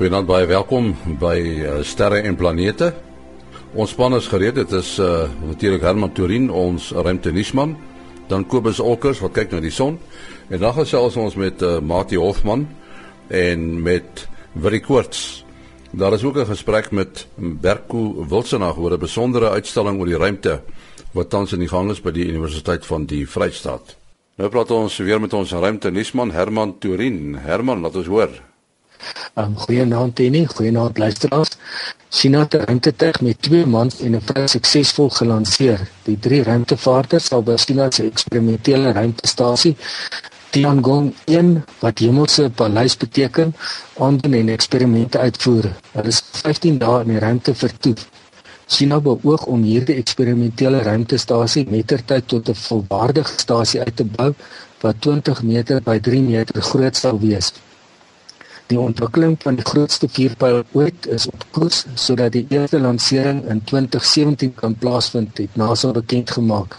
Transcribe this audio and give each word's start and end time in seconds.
Goeienaand 0.00 0.24
baie 0.24 0.46
welkom 0.48 0.86
by 1.20 1.34
uh, 1.44 1.72
Sterre 1.84 2.22
en 2.24 2.32
Planete. 2.32 2.86
Ons 3.76 3.90
span 3.92 4.14
is 4.16 4.30
gereed. 4.32 4.56
Dit 4.56 4.72
is 4.72 4.94
eh, 4.96 5.04
uh, 5.04 5.26
natuurlik 5.44 5.84
Herman 5.84 6.14
Turin, 6.16 6.46
ons 6.48 6.86
ruimtenisman, 6.96 7.74
dan 8.30 8.46
Kobus 8.48 8.80
Olkers 8.80 9.20
wat 9.20 9.34
kyk 9.36 9.52
na 9.52 9.60
die 9.60 9.74
son 9.76 9.98
en 10.48 10.64
dan 10.64 10.72
gesels 10.78 11.20
ons 11.20 11.36
met 11.36 11.60
eh, 11.60 11.74
uh, 11.76 11.84
Mati 11.84 12.16
Hofman 12.16 12.64
en 13.28 13.68
met 13.84 14.24
Willie 14.56 14.80
Koorts. 14.80 15.44
Daar 15.92 16.16
is 16.16 16.24
ook 16.24 16.40
'n 16.40 16.48
gesprek 16.48 16.90
met 16.96 17.26
Berko 17.36 18.24
Wilsenag 18.24 18.80
oor 18.80 18.96
'n 18.96 19.04
besondere 19.04 19.50
uitstalling 19.50 20.00
oor 20.00 20.08
die 20.08 20.16
ruimte 20.24 20.62
wat 21.12 21.28
tans 21.28 21.52
in 21.52 21.60
die 21.60 21.68
gang 21.68 21.90
is 21.90 22.00
by 22.00 22.10
die 22.10 22.24
Universiteit 22.24 22.86
van 22.86 23.04
die 23.04 23.28
Vrystaat. 23.28 23.96
Nou 24.36 24.48
praat 24.48 24.70
ons 24.70 24.96
weer 24.96 25.20
met 25.20 25.32
ons 25.32 25.52
ruimtenisman 25.52 26.30
Herman 26.32 26.78
Turin. 26.78 27.36
Herman, 27.36 27.80
laat 27.80 27.96
ons 27.96 28.06
hoor. 28.06 28.49
Um 29.34 29.56
goeienaand 29.56 30.14
Tenny, 30.14 30.44
goeienaand 30.46 30.98
luisteraars. 30.98 31.56
China 32.08 32.38
het 32.38 32.54
'n 32.54 32.64
ruimtetuig 32.64 33.20
met 33.20 33.42
twee 33.42 33.66
mans 33.66 34.00
en 34.00 34.14
'n 34.16 34.20
vrou 34.20 34.48
suksesvol 34.48 35.10
gelanseer. 35.10 35.80
Die 36.02 36.18
drie 36.18 36.42
ruimtevaarters 36.42 37.24
sal 37.24 37.42
by 37.42 37.56
China 37.56 37.90
se 37.90 38.02
eksperimentele 38.02 38.92
ruimtestasie 38.92 39.76
Tiangong 40.50 41.14
1 41.24 41.64
wat 41.78 41.98
hemelse 41.98 42.50
paleis 42.50 42.96
beteken, 42.96 43.54
aandoen 43.98 44.32
en 44.32 44.48
eksperimente 44.48 45.18
uitvoer. 45.18 45.70
Hulle 45.92 46.08
is 46.08 46.22
15 46.32 46.78
dae 46.78 47.00
in 47.02 47.08
die 47.08 47.18
ruimte 47.18 47.54
vertoef 47.54 48.08
China 48.70 49.00
beoog 49.02 49.48
om 49.50 49.62
hierdie 49.66 49.96
eksperimentele 49.98 50.82
ruimtestasie 50.86 51.64
mettertyd 51.74 52.28
tot 52.32 52.50
'n 52.52 52.60
volwaardige 52.66 53.32
stasie 53.42 53.80
uit 53.80 53.96
te 53.96 54.04
bou 54.04 54.28
wat 54.82 55.00
20 55.06 55.42
meter 55.42 55.82
by 55.88 55.98
3 55.98 56.20
meter 56.22 56.62
groot 56.62 56.96
sal 56.96 57.18
wees. 57.18 57.52
Die 58.70 58.78
ontwikkeling 58.78 59.32
van 59.42 59.56
die 59.58 59.64
grootste 59.66 60.06
vierpyl 60.14 60.60
ooit 60.78 61.06
is 61.10 61.24
op 61.26 61.44
koers 61.56 61.80
sodat 61.98 62.36
die 62.36 62.44
eerste 62.54 62.78
lansering 62.78 63.40
in 63.50 63.62
2017 63.66 64.52
kan 64.60 64.76
plaasvind, 64.78 65.40
het 65.42 65.56
NASA 65.58 65.90
bekend 65.96 66.30
gemaak. 66.30 66.76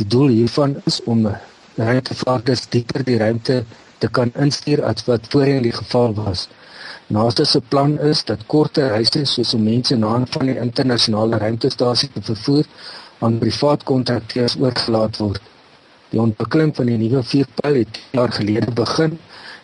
Die 0.00 0.06
doel 0.06 0.32
hiervan 0.34 0.74
is 0.90 0.98
om 1.04 1.28
ruimtevaarders 1.76 2.64
dieper 2.72 3.06
die 3.06 3.20
ruimte 3.22 3.60
te 4.02 4.10
kan 4.18 4.34
instuur 4.34 4.82
as 4.90 5.06
wat 5.06 5.30
voorheen 5.30 5.62
die 5.62 5.76
geval 5.76 6.16
was. 6.18 6.48
NASA 7.06 7.46
se 7.46 7.62
plan 7.68 7.94
is 8.10 8.24
dat 8.26 8.42
korter 8.50 8.90
reise 8.96 9.22
soos 9.24 9.54
om 9.54 9.62
mense 9.70 9.96
na 9.96 10.16
en 10.18 10.26
van 10.34 10.50
die 10.50 10.58
internasionale 10.58 11.38
ruimtestasie 11.38 12.10
te 12.16 12.24
vervoer 12.32 12.66
aan 13.22 13.38
privaat 13.38 13.86
kontrakteurs 13.86 14.58
oorgelaat 14.58 15.22
word. 15.22 15.42
Die 16.10 16.20
ontwikkeling 16.20 16.74
van 16.74 16.90
die 16.90 16.98
nuwe 16.98 17.22
vierpyl 17.22 17.82
het 17.84 18.02
jaar 18.10 18.32
gelede 18.32 18.74
begin 18.74 19.18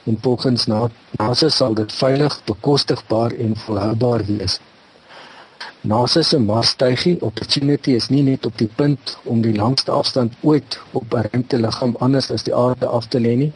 en 0.04 0.18
volgens 0.20 0.66
NASA 0.66 1.48
sal 1.48 1.74
dit 1.74 1.92
veilig, 1.92 2.40
bekostigbaar 2.44 3.32
en 3.32 3.56
volhoubaar 3.56 4.24
wees. 4.24 4.60
NASA 5.80 6.22
se 6.22 6.38
Marsstuigie 6.38 7.20
Opportunity 7.20 7.90
is 7.90 8.08
nie 8.08 8.22
net 8.22 8.46
op 8.46 8.58
die 8.58 8.70
punt 8.76 9.18
om 9.24 9.42
die 9.44 9.54
langste 9.56 9.90
afstand 9.92 10.32
ooit 10.40 10.78
op 10.92 11.14
'n 11.14 11.26
ruimteliggaam 11.30 11.96
anders 12.06 12.30
as 12.30 12.42
die 12.42 12.54
aarde 12.54 12.86
af 12.86 13.06
te 13.06 13.20
lê 13.20 13.34
nie. 13.36 13.52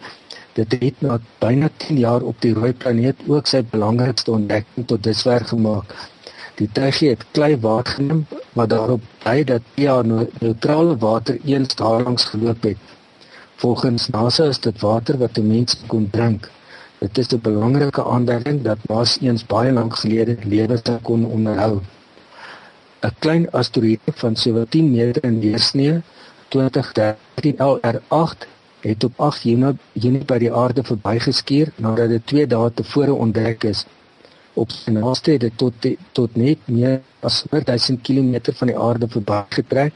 Dit 0.52 0.72
het 0.80 1.00
na 1.00 1.20
byna 1.38 1.70
10 1.76 1.98
jaar 1.98 2.22
op 2.22 2.40
die 2.40 2.52
rooi 2.54 2.72
planeet 2.72 3.16
ook 3.26 3.46
sy 3.46 3.62
belangrikste 3.70 4.30
ontdekking 4.30 4.86
tot 4.86 5.02
dusver 5.02 5.44
gemaak. 5.44 5.94
Die 6.54 6.68
tuigie 6.72 7.08
het 7.08 7.24
klei 7.30 7.56
waargeneem 7.60 8.26
wat 8.52 8.68
daarop 8.68 9.02
dui 9.22 9.44
dat 9.44 9.62
PR 9.74 10.04
neutrale 10.40 10.96
water 10.96 11.38
eens 11.44 11.74
daarlangs 11.74 12.24
geloop 12.24 12.62
het 12.62 12.76
Volgens 13.58 14.08
NASA 14.08 14.44
is 14.44 14.60
dit 14.62 14.80
water 14.80 15.16
wat 15.18 15.38
'n 15.38 15.46
mens 15.46 15.76
kon 15.86 16.10
drink. 16.10 16.50
Dit 16.98 17.18
is 17.18 17.28
'n 17.34 17.40
belangrike 17.42 18.04
aanduiding 18.04 18.62
dat 18.62 18.78
Mars 18.86 19.18
eens 19.20 19.46
baie 19.46 19.72
lank 19.72 19.94
gelede 19.96 20.36
lewe 20.44 20.80
sou 20.82 20.98
kon 21.02 21.26
onderhou. 21.26 21.80
'n 23.00 23.14
Klein 23.18 23.50
asteroïde 23.50 24.12
van 24.14 24.36
sowat 24.36 24.70
10 24.70 24.90
meter 24.90 25.24
in 25.24 25.40
deursnee, 25.40 26.00
2013 26.48 27.56
LR8, 27.58 28.46
het 28.80 29.04
op 29.04 29.12
8 29.16 29.42
Junie, 29.42 29.76
Junie 29.92 30.24
by 30.24 30.38
die 30.38 30.52
aarde 30.52 30.82
verbygeskuur 30.82 31.72
nadat 31.76 32.08
dit 32.08 32.26
2 32.26 32.46
dae 32.46 32.70
tevore 32.74 33.14
ontdek 33.14 33.64
is. 33.64 33.84
Op 34.52 34.70
sy 34.70 34.90
naaste 34.90 35.30
het 35.30 35.40
dit 35.40 35.58
tot 35.58 35.74
tot 36.12 36.36
net 36.36 36.58
meer 36.64 37.00
as 37.20 37.44
4000 37.50 38.02
km 38.02 38.52
van 38.52 38.66
die 38.66 38.78
aarde 38.78 39.08
verbygetrek 39.08 39.92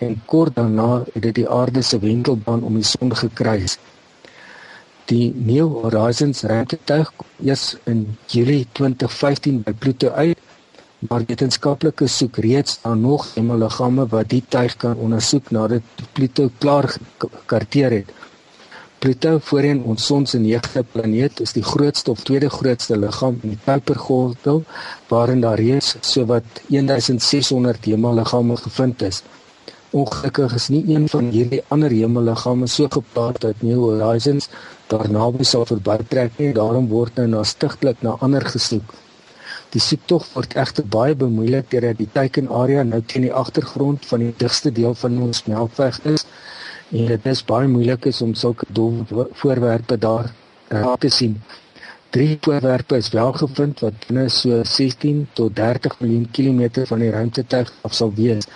en 0.00 0.20
kort 0.24 0.54
daarna 0.56 0.90
het 1.12 1.22
dit 1.22 1.34
die 1.42 1.48
aarde 1.48 1.82
se 1.82 1.98
wentelbaan 1.98 2.62
om 2.62 2.76
die 2.80 2.86
son 2.88 3.16
gekruis. 3.16 3.78
Die 5.10 5.32
New 5.34 5.66
Horizons 5.82 6.42
ruimtetuig 6.46 7.10
kom 7.16 7.48
eers 7.50 7.64
in 7.90 8.04
Julie 8.26 8.66
2015 8.78 9.62
by 9.66 9.74
Pluto 9.84 10.12
uit, 10.14 10.38
maar 11.08 11.24
wetenskaplikes 11.26 12.16
soek 12.20 12.38
reeds 12.44 12.78
na 12.84 12.94
nog 12.94 13.26
hemelliggame 13.34 14.06
wat 14.14 14.28
die 14.32 14.42
tuig 14.48 14.76
kan 14.76 14.96
ondersoek 14.96 15.50
nadat 15.56 16.04
Pluto 16.12 16.50
klaar 16.58 16.88
gekarteer 17.18 18.00
het. 18.00 18.12
Pluto, 19.00 19.38
voorheen 19.48 19.78
ons 19.88 20.06
son 20.06 20.26
se 20.28 20.38
negende 20.38 20.84
planeet, 20.92 21.40
is 21.40 21.54
die 21.56 21.64
grootste 21.64 22.12
of 22.12 22.20
tweede 22.28 22.50
grootste 22.52 22.98
liggaam 23.00 23.38
in 23.42 23.54
die 23.54 23.60
Kuipergordel, 23.64 24.60
waarin 25.08 25.40
daar 25.40 25.56
reeds 25.56 25.94
sowat 26.04 26.60
1600 26.68 27.88
hemelliggame 27.88 28.56
gevind 28.60 29.02
is. 29.08 29.22
Ongelukkig 29.90 30.52
is 30.54 30.68
nie 30.70 30.84
een 30.94 31.08
van 31.10 31.32
hierdie 31.34 31.62
ander 31.74 31.90
hemelliggame 31.90 32.66
so 32.70 32.86
geplaag 32.94 33.40
dat 33.42 33.62
New 33.66 33.80
Horizons 33.82 34.46
daarnaby 34.92 35.42
sal 35.42 35.66
verbytrek 35.66 36.38
nie, 36.38 36.52
daarom 36.54 36.86
word 36.92 37.18
nou 37.18 37.26
na 37.32 37.40
stigtelik 37.42 38.04
na 38.06 38.12
ander 38.26 38.46
gesoek. 38.54 38.94
Die 39.74 39.82
soektog 39.82 40.28
word 40.36 40.54
egter 40.62 40.86
baie 40.94 41.18
bemoeilik 41.18 41.66
deurdat 41.74 41.98
die 41.98 42.08
teikenarea 42.14 42.86
nou 42.86 43.02
teen 43.02 43.26
die 43.26 43.34
agtergrond 43.42 44.06
van 44.06 44.22
die 44.22 44.32
digste 44.38 44.70
deel 44.78 44.94
van 45.02 45.18
ons 45.26 45.42
melkweg 45.50 45.98
is 46.14 46.26
en 46.94 47.10
dit 47.10 47.30
is 47.34 47.44
baie 47.50 47.66
moeilik 47.74 48.06
is 48.14 48.22
om 48.22 48.38
sulke 48.38 48.70
dowwe 48.70 49.26
voorwerpe 49.42 49.98
daar 49.98 50.30
raak 50.70 51.02
te 51.02 51.10
sien. 51.20 51.40
Drie 52.14 52.36
voorwerpe 52.42 52.98
is 53.02 53.10
wel 53.14 53.32
gevind 53.42 53.82
wat 53.82 54.06
binne 54.06 54.28
so 54.30 54.62
16 54.62 55.26
tot 55.34 55.56
30 55.58 55.98
miljoen 55.98 56.30
kilometer 56.30 56.86
van 56.86 57.02
die 57.02 57.10
ruimtetuig 57.10 57.74
af 57.82 57.94
sal 57.98 58.14
wees 58.14 58.46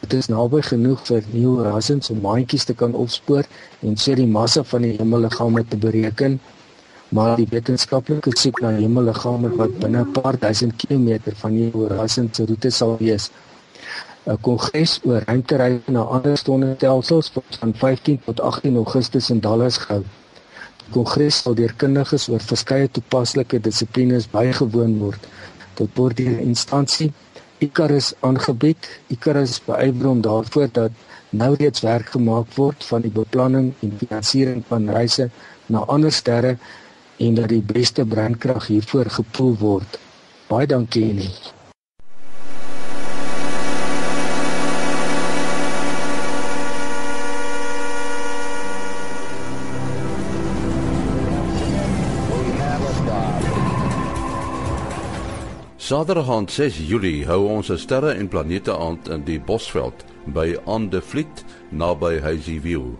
Dit 0.00 0.12
is 0.12 0.26
naby 0.28 0.58
genoeg 0.66 1.00
vir 1.08 1.24
Neil 1.32 1.60
Rasen 1.64 2.02
se 2.04 2.14
maandjies 2.14 2.66
te 2.68 2.74
kan 2.76 2.92
opspoor 3.04 3.46
en 3.86 3.94
sê 4.02 4.16
die 4.18 4.26
massa 4.28 4.64
van 4.72 4.84
die 4.84 4.92
hemelliggame 4.98 5.62
te 5.70 5.78
bereken, 5.80 6.36
maar 7.16 7.36
die 7.40 7.46
wetenskaplikes 7.48 8.42
soek 8.44 8.60
na 8.64 8.74
hemelliggame 8.76 9.54
wat 9.56 9.78
binne 9.80 10.02
'n 10.04 10.12
paar 10.18 10.36
duisend 10.42 10.76
kilometer 10.82 11.36
van 11.42 11.56
Neil 11.56 11.88
Rasen 11.94 12.28
se 12.32 12.44
roete 12.44 12.70
sal 12.70 12.96
wees. 12.98 13.30
'n 14.26 14.38
Kongres 14.40 15.00
oor 15.04 15.22
ruimtereis 15.24 15.88
na 15.96 16.02
ander 16.18 16.36
sonnestelsels 16.36 17.32
word 17.34 17.60
van 17.60 17.74
15 17.74 18.20
tot 18.28 18.40
18 18.40 18.76
Augustus 18.76 19.30
in 19.30 19.40
Dallas 19.40 19.78
gehou. 19.78 20.02
Die 20.82 20.92
kongres 20.92 21.42
sal 21.42 21.54
deur 21.54 21.72
kundiges 21.76 22.28
oor 22.28 22.40
verskeie 22.40 22.90
toepaslike 22.90 23.60
dissiplines 23.60 24.28
bygewoon 24.30 24.98
word. 24.98 25.22
Dit 25.74 25.90
word 25.94 26.16
deur 26.16 26.36
'n 26.36 26.48
instansie 26.52 27.12
Icarus 27.58 28.12
aangebied. 28.20 28.88
Icarus 29.08 29.58
beywer 29.64 30.10
hom 30.10 30.20
daarvoor 30.20 30.68
dat 30.72 30.92
nou 31.30 31.54
reeds 31.54 31.80
werk 31.80 32.12
gemaak 32.14 32.52
word 32.54 32.84
van 32.84 33.04
die 33.06 33.12
beplanning 33.12 33.72
en 33.80 33.96
finansiering 34.00 34.64
van 34.68 34.90
reise 34.90 35.30
na 35.72 35.84
ander 35.88 36.12
sterre 36.12 36.56
en 37.16 37.34
dat 37.34 37.48
die 37.48 37.62
beste 37.64 38.04
brandkrag 38.04 38.68
hiervoor 38.72 39.10
gepool 39.20 39.56
word. 39.60 40.00
Baie 40.48 40.66
dankie 40.66 41.08
Elie. 41.10 41.55
Saterdag 55.86 56.28
aan 56.28 56.48
6 56.50 56.80
Julie 56.88 57.26
hou 57.28 57.44
ons 57.46 57.68
'n 57.70 57.78
sterre 57.78 58.10
en 58.18 58.28
planete 58.28 58.74
aand 58.74 59.08
in 59.08 59.22
die 59.22 59.38
Bosveld 59.38 60.04
by 60.34 60.56
Aan 60.66 60.88
de 60.90 61.00
Vliet 61.00 61.44
naby 61.70 62.18
Hazyview. 62.20 62.96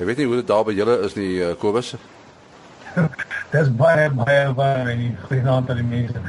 Ek 0.00 0.06
weet 0.06 0.16
nie 0.16 0.26
hoe 0.26 0.38
dit 0.38 0.46
daar 0.48 0.64
by 0.64 0.72
julle 0.72 0.94
is 1.04 1.14
nie, 1.14 1.42
uh, 1.44 1.50
Kobus. 1.60 1.90
Dis 3.52 3.68
baie 3.76 4.06
baie 4.16 4.46
baie 4.56 4.94
nie 4.96 5.10
genoeg 5.26 5.68
aan 5.68 5.76
die 5.76 5.84
mense. 5.84 6.22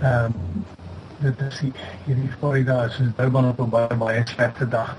Ehm 0.00 0.30
um, 0.30 0.62
dit 1.20 1.42
is 1.44 1.58
hierdie 2.06 2.30
Florida 2.38 2.78
is 2.88 2.96
Durban 3.18 3.50
op 3.50 3.60
'n 3.60 3.68
baie 3.68 3.96
baie 4.00 4.22
slegte 4.24 4.68
dag. 4.68 4.94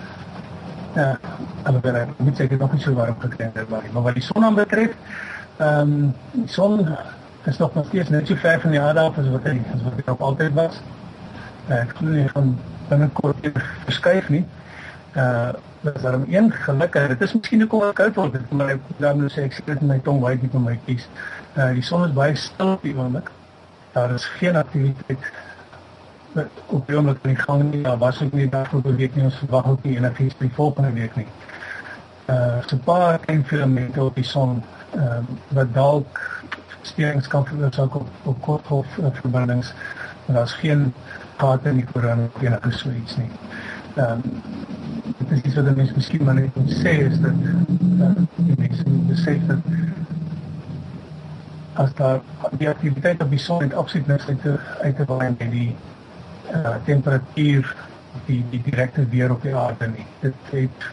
Ja, 0.93 1.17
alhoewel 1.63 1.95
ek 1.95 2.11
moet 2.17 2.37
sê 2.37 2.45
ek 2.45 2.53
het 2.53 2.59
nog 2.59 2.75
nie 2.75 2.81
so 2.81 2.93
warm 2.93 3.17
gekry 3.19 3.49
het, 3.53 3.69
maar 3.69 4.05
wat 4.05 4.13
die 4.13 4.23
son 4.23 4.45
aanbetref, 4.45 4.93
ehm 5.57 5.79
um, 5.79 6.13
die 6.31 6.47
son 6.47 6.85
is 7.49 7.57
nog 7.57 7.73
nog 7.73 7.85
steeds 7.85 8.09
net 8.09 8.27
so 8.27 8.35
ver 8.35 8.61
van 8.61 8.71
die 8.71 8.81
aarde 8.81 8.99
af 8.99 9.17
as 9.17 9.29
wat 9.29 9.49
hy 9.49 9.57
as 9.73 9.81
wat 9.81 9.97
hy 9.97 10.11
op 10.11 10.21
altyd 10.21 10.53
was. 10.53 10.77
Uh, 11.69 11.81
ek 11.81 11.97
glo 11.97 12.09
nie 12.09 12.29
van 12.37 12.53
binnekort 12.87 13.51
verskuif 13.89 14.29
nie. 14.29 14.45
Uh 15.17 15.57
dis 15.81 16.01
daarom 16.01 16.25
een 16.29 16.51
gelukkig. 16.51 17.07
Dit 17.07 17.21
is 17.21 17.33
miskien 17.33 17.63
ook 17.63 17.73
al 17.73 17.93
koud 17.93 18.15
word, 18.15 18.51
maar 18.51 18.73
ek 18.75 18.81
dan 18.97 19.17
nou 19.17 19.29
sê 19.29 19.45
ek 19.47 19.53
sit 19.57 19.69
met 19.69 19.81
my 19.81 19.99
tong 20.05 20.19
baie 20.21 20.37
diep 20.39 20.53
in 20.57 20.65
my 20.65 20.79
kies. 20.85 21.07
Uh 21.57 21.71
die 21.75 21.85
son 21.85 22.05
is 22.07 22.13
baie 22.17 22.35
stil 22.35 22.75
op 22.75 22.83
die 22.85 22.93
oomblik. 22.95 23.31
Daar 23.95 24.13
is 24.13 24.25
geen 24.37 24.55
aktiwiteit 24.55 25.31
met 26.37 26.61
op 26.65 26.87
die 26.87 26.97
oomblik 26.97 27.25
in 27.27 27.37
gang 27.37 27.63
nie. 27.71 27.81
Daar 27.83 27.97
was 27.97 28.21
ook 28.21 28.33
nie 28.37 28.49
daar 28.49 28.69
voor 28.69 28.81
beweeg 28.81 29.15
nie. 29.15 29.23
Ons 29.23 29.39
verwag 29.41 29.67
ook 29.73 29.83
nie 29.83 29.97
enigiets 29.97 30.37
vir 30.37 30.47
die 30.47 30.55
volgende 30.55 30.93
week 30.99 31.15
nie. 31.15 31.27
Uh 32.25 32.61
so 32.65 32.75
'n 32.75 32.83
paar 32.85 33.19
klein 33.19 33.45
filamente 33.45 34.03
op 34.03 34.15
die 34.15 34.27
son 34.27 34.63
uh, 34.95 35.19
wat 35.47 35.73
dalk 35.73 36.21
sterings 36.81 37.27
kan 37.27 37.45
veroorsaak 37.45 37.95
op, 37.95 38.07
op 38.23 38.41
kortgolf 38.41 38.87
verbindings 39.11 39.73
en 40.27 40.33
daar's 40.33 40.53
geen 40.53 40.93
gate 41.37 41.69
in 41.69 41.75
die 41.75 41.87
of 41.93 42.41
enige 42.41 42.71
so 42.71 42.89
iets 42.89 43.17
nie. 43.17 43.29
Ehm 43.95 44.11
um, 44.11 44.41
is 45.31 45.41
iets 45.41 45.55
wat 45.55 45.75
mense 45.75 45.93
miskien 45.95 46.23
maar 46.23 46.37
net 46.39 46.55
moet 46.55 46.71
sê 46.71 46.95
is 47.07 47.19
dat 47.19 47.45
uh, 47.47 48.11
die 48.35 48.57
mense 48.57 48.83
moet 48.87 49.07
besef 49.07 49.45
dat 49.47 49.59
as 51.73 51.93
daar 51.93 52.19
die 52.59 52.69
aktiwiteit 52.69 53.21
op 53.23 53.29
die 53.29 53.39
son 53.39 53.63
het 53.63 53.73
absoluut 53.73 54.07
niks 54.07 54.27
uit 54.27 54.41
te 54.41 54.57
uit 54.81 54.95
te 54.95 55.05
waai 55.05 55.29
met 55.37 55.51
die 55.51 55.75
uh, 56.51 56.75
temperatuur 56.85 57.75
die 58.25 58.43
die 58.49 58.61
direkte 58.65 59.05
weer 59.09 59.31
op 59.31 59.41
die 59.41 59.55
aarde 59.55 59.87
nie. 59.87 60.05
Dit 60.19 60.33
het 60.51 60.87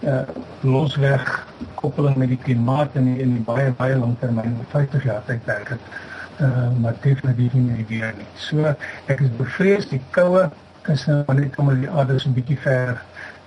uh, 0.00 0.20
losweg 0.60 1.46
koppeling 1.74 2.16
met 2.16 2.28
die 2.28 2.40
klimaat 2.42 2.94
en 2.98 3.06
in 3.06 3.34
die 3.38 3.44
baie 3.46 3.70
baie 3.78 3.98
langtermyn 3.98 4.58
50 4.74 5.04
jaar 5.04 5.22
tydperk 5.26 5.74
het 5.76 5.90
uh, 6.40 6.68
maar 6.80 6.94
definitief 7.00 7.52
nie 7.52 7.84
weer 7.88 8.14
nie. 8.16 8.30
So 8.34 8.74
ek 9.06 9.20
is 9.20 9.30
bevrees 9.38 9.88
die 9.90 10.02
koue 10.10 10.48
is 10.88 11.04
nou 11.06 11.34
net 11.36 11.56
om 11.60 11.68
die 11.80 11.90
aarde 11.90 12.18
so 12.18 12.28
'n 12.28 12.34
bietjie 12.34 12.58
ver 12.58 12.98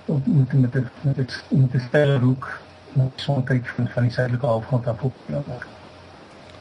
op 0.04 0.26
met 0.26 0.52
met 0.52 0.74
met 0.74 0.84
met 1.00 1.16
dit 1.16 1.44
met 1.48 1.72
die 1.72 1.80
sterre 1.80 2.18
hoek 2.18 2.60
met 2.92 3.10
sonkyk 3.14 3.66
van 3.66 3.88
van 3.88 4.02
die 4.02 4.12
suidelike 4.12 4.46
halfrond 4.46 4.86
af 4.86 5.02
op. 5.02 5.14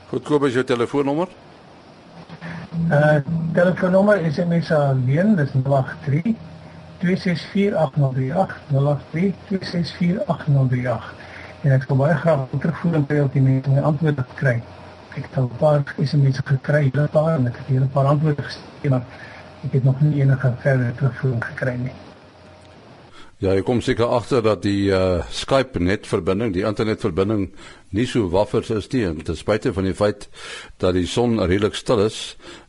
Goed, 0.10 0.24
koop 0.24 0.44
as 0.44 0.54
jou 0.54 0.64
telefoonnommer. 0.64 1.28
Uh 2.90 3.16
telefoonnommer 3.54 4.22
is 4.22 4.34
SMS 4.34 4.72
alleen, 4.72 5.36
dis 5.36 5.52
083 5.64 6.36
0832648038 7.02 7.06
en 11.62 11.72
ek 11.76 11.84
sou 11.86 11.98
baie 11.98 12.16
graag 12.22 12.40
terugvoer 12.60 12.96
en 13.00 13.06
baie 13.10 13.24
op 13.24 13.34
die 13.34 13.42
mense 13.46 13.70
my 13.74 13.82
antwoorde 13.92 14.26
kry. 14.36 14.58
Ek 15.12 15.24
het 15.26 15.38
al 15.38 15.48
'n 15.50 15.58
paar 15.58 15.82
SMS'e 15.98 16.44
gekry, 16.46 16.84
'n 16.94 17.10
paar 17.12 17.36
en 17.38 17.48
ek 17.48 17.58
het 17.58 17.68
hier 17.68 17.82
'n 17.82 17.90
paar 17.98 18.06
antwoorde 18.06 18.44
gestuur, 18.44 18.90
maar 18.90 19.06
ek 19.66 19.72
het 19.74 19.84
nog 19.84 20.02
nie 20.02 20.22
enige 20.22 20.54
verdere 20.60 20.96
terugvoer 20.96 21.36
gekry 21.40 21.76
nie. 21.76 22.11
Ja, 23.42 23.56
ek 23.58 23.66
kom 23.66 23.80
seker 23.82 24.12
agter 24.14 24.44
dat 24.46 24.60
die 24.62 24.92
uh, 24.94 25.24
Skype 25.34 25.82
netverbinding, 25.82 26.52
die 26.54 26.62
internetverbinding 26.62 27.48
nie 27.98 28.06
so 28.06 28.28
waffers 28.30 28.70
is 28.70 28.86
nie. 28.94 29.02
Ten 29.26 29.40
spyte 29.40 29.72
van 29.74 29.88
die 29.90 29.96
feit 29.98 30.28
dat 30.78 30.94
die 30.94 31.08
son 31.10 31.40
redelik 31.42 31.74
stil 31.74 32.04
is, 32.06 32.20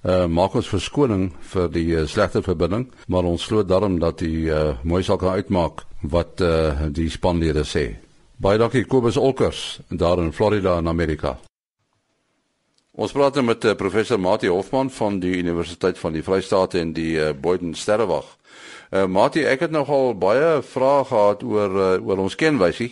uh, 0.01 0.25
maak 0.33 0.57
ons 0.57 0.73
verskoning 0.73 1.29
vir 1.53 1.69
die 1.77 1.85
uh, 1.93 2.07
slegte 2.09 2.41
verbinding, 2.41 2.87
maar 3.13 3.29
ons 3.29 3.45
glo 3.51 3.61
daarom 3.69 4.01
dat 4.01 4.25
die 4.25 4.49
uh, 4.49 4.81
mooi 4.89 5.03
sal 5.05 5.21
kan 5.21 5.37
uitmaak 5.37 5.85
wat 6.09 6.41
uh, 6.41 6.89
die 6.89 7.11
spanlede 7.13 7.69
sê. 7.69 7.91
Baie 8.41 8.57
dankie 8.57 8.89
Kobus 8.89 9.21
Olkers 9.21 9.83
daar 9.93 10.25
in 10.25 10.33
Florida 10.33 10.79
in 10.81 10.89
Amerika. 10.89 11.37
Ons 12.97 13.13
praat 13.13 13.37
nou 13.37 13.51
met 13.53 13.69
uh, 13.69 13.77
professor 13.77 14.17
Mati 14.21 14.49
Hofman 14.49 14.89
van 14.93 15.21
die 15.21 15.37
Universiteit 15.37 16.01
van 16.01 16.17
die 16.17 16.25
Vrystaat 16.25 16.81
en 16.81 16.97
die 16.97 17.19
uh, 17.21 17.35
Boyden 17.37 17.77
Sterrewag. 17.77 18.39
Uh, 18.93 19.07
Mati, 19.09 19.41
ek 19.49 19.63
het 19.65 19.71
nogal 19.73 20.11
baie 20.21 20.59
vrae 20.69 21.05
gehad 21.09 21.43
oor 21.49 21.77
uh, 21.81 21.93
oor 22.05 22.19
ons 22.27 22.35
kenwysie. 22.37 22.91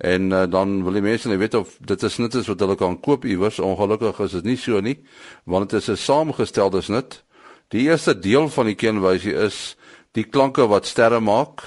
En 0.00 0.30
uh, 0.32 0.46
dan 0.48 0.78
wil 0.84 0.96
die 0.96 1.02
mense 1.04 1.28
net 1.28 1.40
weet 1.42 1.56
of 1.58 1.74
dit 1.84 2.02
is 2.08 2.16
net 2.16 2.38
is 2.40 2.48
wat 2.48 2.62
hulle 2.64 2.76
kan 2.80 2.96
koop 3.04 3.26
iewers. 3.28 3.58
Ongelukkig 3.60 4.22
is 4.24 4.36
dit 4.38 4.48
nie 4.48 4.56
so 4.56 4.80
nie, 4.80 4.96
want 5.44 5.68
dit 5.68 5.80
is 5.80 5.90
'n 5.92 6.00
saamgestelde 6.00 6.80
snit. 6.80 7.20
Die 7.68 7.84
eerste 7.84 8.14
deel 8.18 8.48
van 8.48 8.66
die 8.66 8.78
kenwysie 8.80 9.34
is 9.34 9.76
die 10.16 10.24
klanke 10.24 10.64
wat 10.72 10.86
sterre 10.86 11.20
maak, 11.20 11.60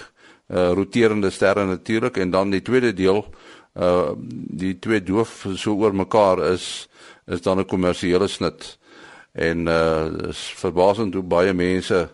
uh 0.49 0.73
roterende 0.73 1.29
sterre 1.29 1.65
natuurlik 1.65 2.17
en 2.17 2.31
dan 2.31 2.49
die 2.49 2.61
tweede 2.61 2.93
deel 2.93 3.25
uh 3.77 4.17
die 4.49 4.79
twee 4.79 5.03
doof 5.03 5.45
so 5.55 5.77
oor 5.77 5.93
mekaar 5.93 6.41
is 6.53 6.89
is 7.27 7.41
dan 7.41 7.59
'n 7.59 7.65
kommersiële 7.65 8.27
snit. 8.27 8.77
En 9.33 9.67
uh 9.67 10.29
is 10.29 10.53
verbasend 10.57 11.13
hoe 11.13 11.23
baie 11.23 11.53
mense 11.53 12.09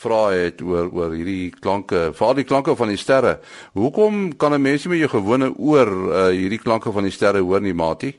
vra 0.00 0.22
het 0.32 0.62
oor 0.64 0.88
oor 0.96 1.12
hierdie 1.12 1.50
klanke, 1.60 2.10
veral 2.16 2.38
die 2.38 2.46
klanke 2.48 2.74
van 2.76 2.90
die 2.92 3.00
sterre. 3.00 3.38
Hoekom 3.76 4.36
kan 4.40 4.54
'n 4.54 4.62
mens 4.62 4.84
nie 4.84 4.92
met 4.92 5.02
jou 5.04 5.12
gewone 5.20 5.52
oor 5.56 5.90
uh, 5.90 6.26
hierdie 6.32 6.62
klanke 6.62 6.92
van 6.92 7.04
die 7.04 7.12
sterre 7.12 7.40
hoor 7.40 7.60
nie, 7.60 7.74
Matie? 7.74 8.14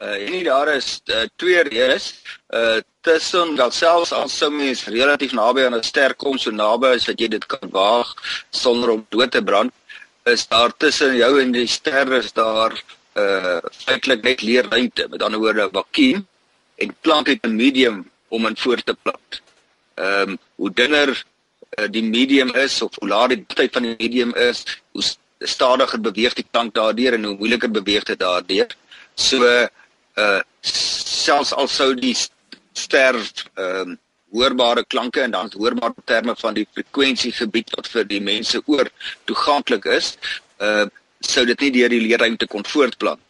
Uh 0.00 0.16
en 0.28 0.44
daar 0.44 0.68
is 0.74 1.00
uh, 1.04 1.24
twee 1.36 1.62
redes. 1.62 2.22
Uh 2.48 2.80
tussen 3.00 3.56
dat 3.56 3.74
selfs 3.74 4.12
al 4.12 4.28
sou 4.28 4.50
mens 4.52 4.84
relatief 4.84 5.32
naby 5.32 5.64
aan 5.64 5.76
'n 5.76 5.82
ster 5.82 6.14
kom, 6.14 6.38
so 6.38 6.50
naby 6.50 6.86
as 6.86 7.06
wat 7.06 7.20
jy 7.20 7.28
dit 7.28 7.46
kan 7.46 7.68
waag 7.70 8.14
sonder 8.50 8.90
om 8.90 9.06
dood 9.08 9.30
te 9.30 9.42
brand, 9.42 9.72
is 10.24 10.46
daar 10.48 10.72
tussen 10.76 11.16
jou 11.16 11.40
en 11.40 11.52
die 11.52 11.66
ster 11.66 12.12
is 12.12 12.32
daar 12.32 12.72
uh 13.16 13.58
feitelik 13.84 14.22
net 14.22 14.42
leer 14.42 14.68
ruimte, 14.68 15.08
met 15.08 15.22
ander 15.22 15.40
woorde 15.40 15.64
'n 15.64 15.72
vakuum 15.72 16.26
en 16.76 16.96
klank 17.00 17.26
het 17.26 17.44
'n 17.44 17.56
medium 17.56 18.10
om 18.28 18.46
in 18.46 18.56
voort 18.56 18.86
te 18.86 18.96
plant 19.02 19.40
ehm 20.00 20.30
um, 20.30 20.38
hoe 20.56 20.70
dunner 20.74 21.10
uh, 21.78 21.88
die 21.90 22.02
medium 22.02 22.54
is 22.54 22.82
of 22.82 22.96
hoe 22.98 23.08
laer 23.08 23.34
die 23.34 23.44
tyd 23.54 23.72
van 23.76 23.88
die 23.88 23.96
medium 23.98 24.34
is, 24.48 24.64
hoe 24.92 25.04
stadiger 25.52 26.00
beweeg 26.00 26.36
die 26.38 26.46
klank 26.50 26.74
daardeur 26.74 27.16
en 27.16 27.24
hoe 27.28 27.36
moeiliker 27.36 27.70
beweeg 27.70 28.06
dit 28.08 28.20
daardeur. 28.20 28.68
So 29.14 29.44
uh 30.20 30.40
selfs 30.60 31.52
al 31.56 31.68
sou 31.68 31.94
die 31.94 32.14
ster 32.16 33.16
ehm 33.16 33.90
um, 33.90 33.98
hoorbare 34.30 34.84
klanke 34.86 35.24
en 35.24 35.32
dan 35.34 35.48
hoorbare 35.58 36.04
terme 36.06 36.36
van 36.38 36.54
die 36.54 36.66
frekwensiegebied 36.74 37.72
wat 37.74 37.88
vir 37.90 38.04
die 38.06 38.20
mense 38.22 38.60
oor 38.66 38.90
toeganklik 39.26 39.88
is, 39.90 40.14
uh 40.62 40.86
sou 41.20 41.44
dit 41.44 41.60
nie 41.60 41.72
deur 41.74 41.92
die 41.92 42.04
leerruimte 42.04 42.46
kon 42.46 42.64
voortplant. 42.64 43.20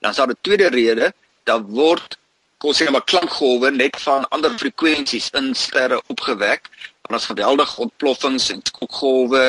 Dan 0.00 0.14
daar 0.16 0.32
'n 0.32 0.38
tweede 0.40 0.68
rede, 0.68 1.12
dat 1.44 1.62
word 1.66 2.16
kom 2.62 2.74
sê 2.76 2.86
maar 2.94 3.04
klankgolwe 3.10 3.72
net 3.74 3.98
van 4.04 4.28
ander 4.34 4.52
frekwensies 4.58 5.30
in 5.38 5.50
sterre 5.58 5.98
opgewek. 6.12 6.68
En 7.08 7.18
ons 7.18 7.26
geweldige 7.26 7.80
ontploffings 7.86 8.50
en 8.54 8.62
skokgolwe 8.70 9.44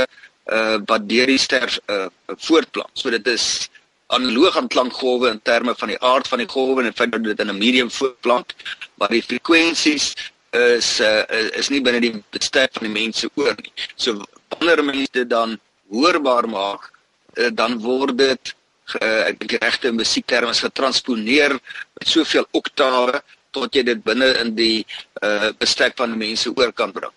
uh 0.52 0.78
wat 0.90 1.06
deur 1.08 1.30
die 1.30 1.40
ster 1.40 1.70
uh 1.94 2.08
voortplant. 2.48 2.92
So 2.98 3.14
dit 3.14 3.28
is 3.28 3.70
analoog 4.18 4.58
aan 4.58 4.68
klankgolwe 4.68 5.30
in 5.30 5.42
terme 5.42 5.76
van 5.78 5.94
die 5.94 6.00
aard 6.02 6.28
van 6.28 6.42
die 6.42 6.50
golwe 6.50 6.84
en 6.84 6.98
feit 6.98 7.12
dat 7.14 7.24
dit 7.24 7.40
in 7.40 7.52
'n 7.54 7.58
medium 7.58 7.92
voortplant, 7.92 8.56
maar 8.98 9.10
die 9.10 9.24
frekwensies 9.24 10.14
is 10.52 11.00
uh 11.00 11.24
is 11.62 11.70
nie 11.70 11.82
binne 11.82 12.02
die 12.02 12.24
bestek 12.30 12.74
van 12.74 12.90
die 12.90 12.96
mense 13.02 13.30
oor 13.36 13.56
nie. 13.62 13.74
So 13.96 14.26
wanneer 14.50 14.84
mense 14.84 15.12
dit 15.12 15.30
dan 15.30 15.60
hoorbaar 15.90 16.50
maak, 16.50 16.92
uh, 17.38 17.50
dan 17.54 17.80
word 17.80 18.18
dit 18.18 18.56
uh, 19.00 19.30
ek 19.30 19.40
dink 19.42 19.58
regte 19.62 19.92
musiekterme 19.96 20.52
is 20.54 20.64
getransponeer 20.66 21.58
met 21.58 22.08
soveel 22.08 22.48
oktawe 22.52 23.22
tot 23.54 23.76
jy 23.76 23.84
dit 23.86 24.04
binne 24.04 24.30
in 24.42 24.54
die 24.58 24.86
uh, 25.22 25.52
bestek 25.60 25.98
van 25.98 26.18
mense 26.18 26.52
oor 26.54 26.74
kan 26.74 26.94
bring. 26.96 27.14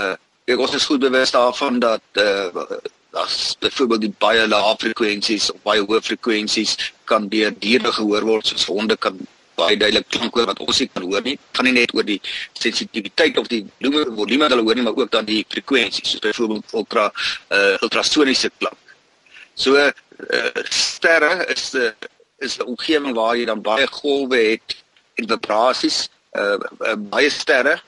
Uh 0.00 0.16
ek 0.50 0.58
ons 0.58 0.72
is 0.74 0.86
goed 0.88 0.98
bewus 0.98 1.30
daarvan 1.30 1.78
dat 1.78 2.02
uh 2.18 2.80
as 3.20 3.56
byvoorbeeld 3.58 4.04
die 4.06 4.14
baie 4.22 4.46
lae 4.46 4.74
frekwensies 4.78 5.50
of 5.50 5.62
baie 5.66 5.82
hoë 5.82 6.00
frekwensies 6.06 6.76
kan 7.10 7.28
deur 7.30 7.54
diere 7.62 7.90
gehoor 7.92 8.26
word 8.26 8.50
soos 8.50 8.66
honde 8.70 8.96
kan 8.96 9.18
baie 9.60 9.76
duidelik 9.76 10.08
klink 10.14 10.36
hoor 10.36 10.48
wat 10.50 10.60
ons 10.64 10.80
nie 10.80 10.88
kan 10.92 11.06
hoor 11.06 11.24
nie. 11.26 11.36
Gaan 11.56 11.68
nie 11.68 11.76
net 11.76 11.94
oor 11.96 12.06
die 12.06 12.18
sensitiwiteit 12.58 13.40
of 13.40 13.50
die 13.52 13.64
volume 13.80 14.04
volume 14.18 14.46
wat 14.46 14.54
hulle 14.54 14.66
hoor 14.68 14.78
nie, 14.78 14.86
maar 14.86 15.00
ook 15.02 15.10
dan 15.16 15.26
die 15.28 15.42
frekwensies, 15.52 16.14
soos 16.14 16.24
byvoorbeeld 16.24 16.76
ultra 16.82 17.08
uh 17.56 17.74
ultrasoniese 17.84 18.52
klank. 18.58 18.94
So 19.54 19.76
uh, 20.28 20.64
sterre 20.70 21.46
is 21.54 21.72
'n 21.74 21.92
is 22.38 22.58
'n 22.58 22.68
omgewing 22.72 23.14
waar 23.14 23.36
jy 23.36 23.44
dan 23.44 23.62
baie 23.62 23.86
golwe 23.86 24.40
het 24.52 24.76
en 25.14 25.28
vibrasies 25.28 26.08
uh, 26.32 26.58
uh 26.88 26.96
baie 26.96 27.30
sterre 27.30 27.80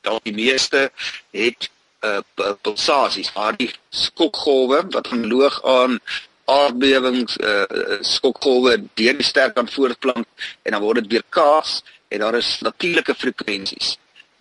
dalk 0.00 0.24
die 0.24 0.34
meeste 0.34 0.90
het 1.30 1.70
uh 2.04 2.20
pulsasies 2.62 3.32
maar 3.34 3.56
die 3.56 3.72
skokgolwe 3.90 4.84
wat 4.90 5.08
verloog 5.08 5.62
aan 5.64 5.98
aardbewings 6.44 7.36
uh 7.36 8.00
skokgolwe 8.00 8.78
deur 8.94 9.16
die 9.18 9.28
ster 9.32 9.52
kan 9.52 9.68
voortplant 9.68 10.26
en 10.62 10.72
dan 10.72 10.82
word 10.82 11.02
dit 11.02 11.12
weer 11.12 11.26
kaas 11.28 11.82
en 12.08 12.18
daar 12.18 12.34
is 12.34 12.58
natuurlike 12.60 13.14
frekwensies 13.14 13.96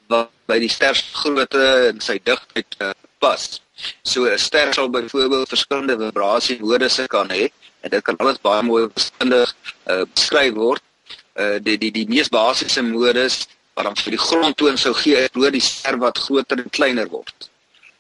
wat 0.08 0.30
by 0.50 0.60
die 0.62 0.70
ster 0.70 0.96
se 0.98 1.14
grootte 1.18 1.64
en 1.90 2.02
sy 2.04 2.20
digtheid 2.24 2.78
uh, 2.82 2.92
pas. 3.24 3.48
So 4.04 4.26
'n 4.26 4.38
ster 4.40 4.74
sal 4.74 4.90
byvoorbeeld 4.90 5.50
verskillende 5.50 5.98
vibrasiemodusse 5.98 7.08
kan 7.08 7.30
hê 7.30 7.50
en 7.82 7.90
dit 7.90 8.04
kan 8.04 8.18
alles 8.18 8.40
baie 8.42 8.64
mooi 8.64 8.88
verstandig 8.94 9.56
uh, 9.92 10.04
beskryf 10.14 10.54
word. 10.54 10.84
Uh 11.36 11.58
die 11.60 11.78
die 11.78 11.92
die 11.92 12.08
mees 12.08 12.30
basiese 12.30 12.82
modus 12.82 13.48
wat 13.76 13.86
dan 13.86 13.98
vir 14.00 14.16
die 14.16 14.24
grondtoon 14.28 14.78
sou 14.78 14.94
gee 14.94 15.26
is 15.26 15.36
oor 15.36 15.52
die 15.52 15.64
ster 15.64 15.98
wat 16.00 16.18
groter 16.18 16.62
en 16.64 16.70
kleiner 16.70 17.10
word. 17.12 17.50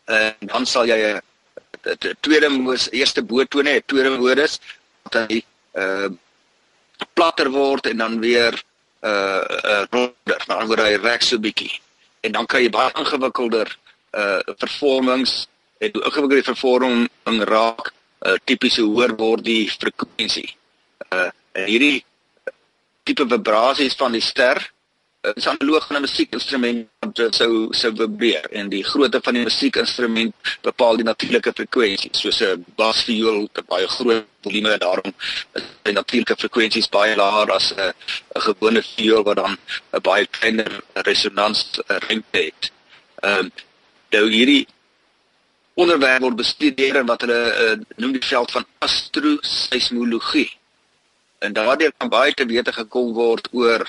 Uh, 0.07 0.31
en 0.39 0.47
dan 0.53 0.65
sal 0.65 0.87
jy 0.87 0.99
'n 1.11 2.15
tweede 2.21 2.49
modus, 2.49 2.87
eerste 2.91 3.21
bootone, 3.21 3.75
'n 3.75 3.83
tweede 3.85 4.15
modus 4.17 4.59
wat 5.03 5.27
hy 5.27 5.43
uh 5.75 6.09
platter 7.13 7.49
word 7.51 7.87
en 7.87 7.97
dan 7.97 8.19
weer 8.19 8.55
uh 9.03 9.43
uh 9.71 9.83
ronder, 9.91 10.39
dan 10.47 10.67
word 10.67 10.79
hy 10.79 10.95
reg 10.95 11.23
so 11.23 11.37
bietjie. 11.37 11.81
En 12.23 12.31
dan 12.31 12.45
kan 12.45 12.63
jy 12.63 12.69
baie 12.69 12.91
ingewikkelder 12.95 13.67
uh 14.15 14.39
vervormings 14.63 15.47
en 15.85 15.93
hoe 15.93 16.03
ingewikkelde 16.07 16.43
vervorming 16.43 17.43
raak 17.49 17.91
uh 18.25 18.37
tipiese 18.43 18.81
hoor 18.81 19.15
word 19.19 19.45
die 19.45 19.65
frekwensie. 19.69 20.49
Uh 21.13 21.29
en 21.55 21.69
hierdie 21.71 22.03
tipe 23.07 23.27
vibrasies 23.31 23.95
van 23.95 24.15
die 24.17 24.23
ster 24.23 24.59
is 25.33 25.47
analoog 25.47 25.85
aan 25.89 25.97
'n 25.97 26.05
musiekinstrument 26.05 26.89
wat 26.99 27.35
sou 27.35 27.73
sou 27.73 27.91
vibreer 27.97 28.45
en 28.59 28.69
die 28.69 28.83
grootte 28.83 29.19
van 29.23 29.33
die 29.33 29.43
musiekinstrument 29.43 30.33
bepaal 30.61 30.99
die 30.99 31.07
natuurlike 31.07 31.53
frekwensie 31.59 32.11
soos 32.11 32.41
'n 32.41 32.65
basviool 32.81 33.47
het 33.53 33.65
baie 33.73 33.87
groot 33.87 34.27
volume 34.45 34.71
en 34.71 34.79
daarom 34.79 35.13
is 35.53 35.63
die 35.83 35.93
natuurlike 35.93 36.35
frekwensies 36.41 36.89
baie 36.89 37.15
laer 37.15 37.51
as 37.51 37.73
'n 37.73 37.93
'n 38.35 38.45
gewone 38.47 38.83
viool 38.83 39.23
wat 39.23 39.37
dan 39.37 39.57
'n 39.93 40.01
baie 40.01 40.27
kleiner 40.27 40.71
resonans 40.93 41.79
ruimte 41.87 42.39
het. 42.47 42.71
Ehm 43.23 43.39
um, 43.39 43.51
nou 44.11 44.29
hierdie 44.29 44.67
onderwerp 45.75 46.23
word 46.23 46.39
bestudeer 46.39 46.95
in 47.01 47.07
wat 47.09 47.21
hulle 47.25 47.39
uh, 47.63 47.77
noem 47.99 48.15
die 48.15 48.23
veld 48.23 48.51
van 48.51 48.65
astroseismologie. 48.85 50.49
En 51.43 51.53
daardeur 51.53 51.93
kan 51.97 52.09
baie 52.09 52.33
te 52.33 52.47
wete 52.47 52.73
gekom 52.73 53.13
word 53.13 53.49
oor 53.51 53.83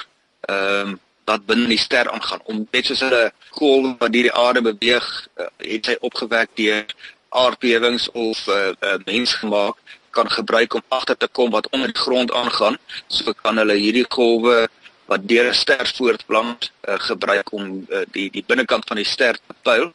ehm 0.51 0.95
um, 0.95 1.01
wat 1.27 1.43
binne 1.43 1.67
die 1.67 1.79
ster 1.83 2.07
aangaan. 2.07 2.39
Om 2.47 2.69
net 2.71 2.87
soos 2.87 3.03
'n 3.03 3.33
golf 3.59 3.97
wat 3.99 4.13
deur 4.15 4.29
die 4.29 4.39
aarde 4.45 4.63
beweeg 4.63 5.07
uh, 5.35 5.47
het 5.59 5.87
hy 5.91 5.97
opgewek 6.01 6.51
deur 6.55 6.85
aardbewings 7.29 8.11
of 8.11 8.47
'n 8.47 8.53
uh, 8.53 8.75
uh, 8.81 8.99
mens 9.05 9.35
gemaak 9.35 9.77
kan 10.11 10.31
gebruik 10.31 10.75
om 10.75 10.83
agter 10.89 11.17
te 11.17 11.29
kom 11.29 11.51
wat 11.51 11.69
onder 11.71 11.91
die 11.93 12.03
grond 12.03 12.33
aangaan. 12.33 12.79
So 13.07 13.33
kan 13.43 13.59
hulle 13.59 13.75
hierdie 13.75 14.07
golwe 14.09 14.69
wat 15.07 15.29
deur 15.29 15.51
'n 15.51 15.55
ster 15.55 15.87
voortplant 15.97 16.71
uh, 16.89 16.95
gebruik 17.11 17.53
om 17.53 17.87
uh, 17.91 18.07
die 18.13 18.31
die 18.31 18.45
binnekant 18.47 18.87
van 18.87 18.97
die 18.97 19.11
ster 19.15 19.35
te 19.35 19.55
pyl 19.63 19.93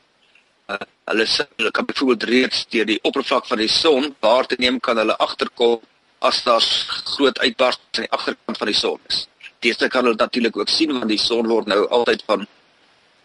uh, 1.11 1.17
hulle 1.17 1.47
hulle 1.57 1.71
kan 1.71 1.85
byvoorbeeld 1.85 2.23
reeds 2.23 2.65
deur 2.69 2.85
die 2.85 2.99
oppervlak 3.01 3.45
van 3.47 3.57
die 3.57 3.69
son 3.69 4.15
waar 4.19 4.45
te 4.45 4.55
neem 4.57 4.79
kan 4.79 4.97
hulle 4.97 5.17
agterkom 5.17 5.79
as 6.19 6.43
daar 6.43 6.63
groot 7.15 7.39
uitbarstings 7.39 7.97
aan 7.97 8.07
die 8.07 8.17
agterkant 8.17 8.57
van 8.57 8.67
die 8.67 8.79
son 8.79 8.99
is 9.07 9.27
Deesdae 9.61 9.89
kan 9.93 10.05
hulle 10.05 10.17
natuurlik 10.17 10.57
ook 10.57 10.69
sien 10.69 10.93
want 10.93 11.09
die 11.09 11.21
son 11.21 11.47
word 11.47 11.67
nou 11.69 11.87
altyd 11.87 12.23
van 12.25 12.47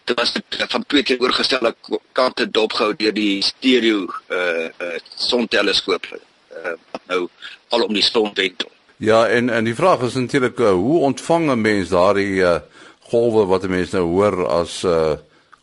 dit 0.07 0.17
was 0.17 0.33
van 0.69 0.85
twee 0.87 1.03
keer 1.03 1.21
oorgestelde 1.21 1.75
kante 2.13 2.51
dopgehou 2.51 2.95
deur 2.97 3.15
die 3.15 3.43
stereo 3.43 4.07
uh, 4.31 4.69
uh 4.69 4.99
sonteleskoop 5.17 6.07
uh 6.13 6.75
wat 6.93 7.03
nou 7.11 7.23
al 7.69 7.87
om 7.89 7.95
die 7.95 8.05
son 8.05 8.31
wentel. 8.35 8.71
Ja, 8.97 9.27
en 9.29 9.51
en 9.51 9.65
die 9.65 9.75
vraag 9.75 10.05
is 10.07 10.15
natuurlik 10.15 10.61
uh, 10.61 10.71
hoe 10.71 11.01
ontvang 11.09 11.51
'n 11.51 11.61
mens 11.61 11.89
daardie 11.89 12.39
uh 12.41 12.61
golwe 13.11 13.47
wat 13.47 13.65
'n 13.65 13.71
mens 13.71 13.91
nou 13.91 14.05
hoor 14.05 14.47
as 14.47 14.83
uh 14.85 15.17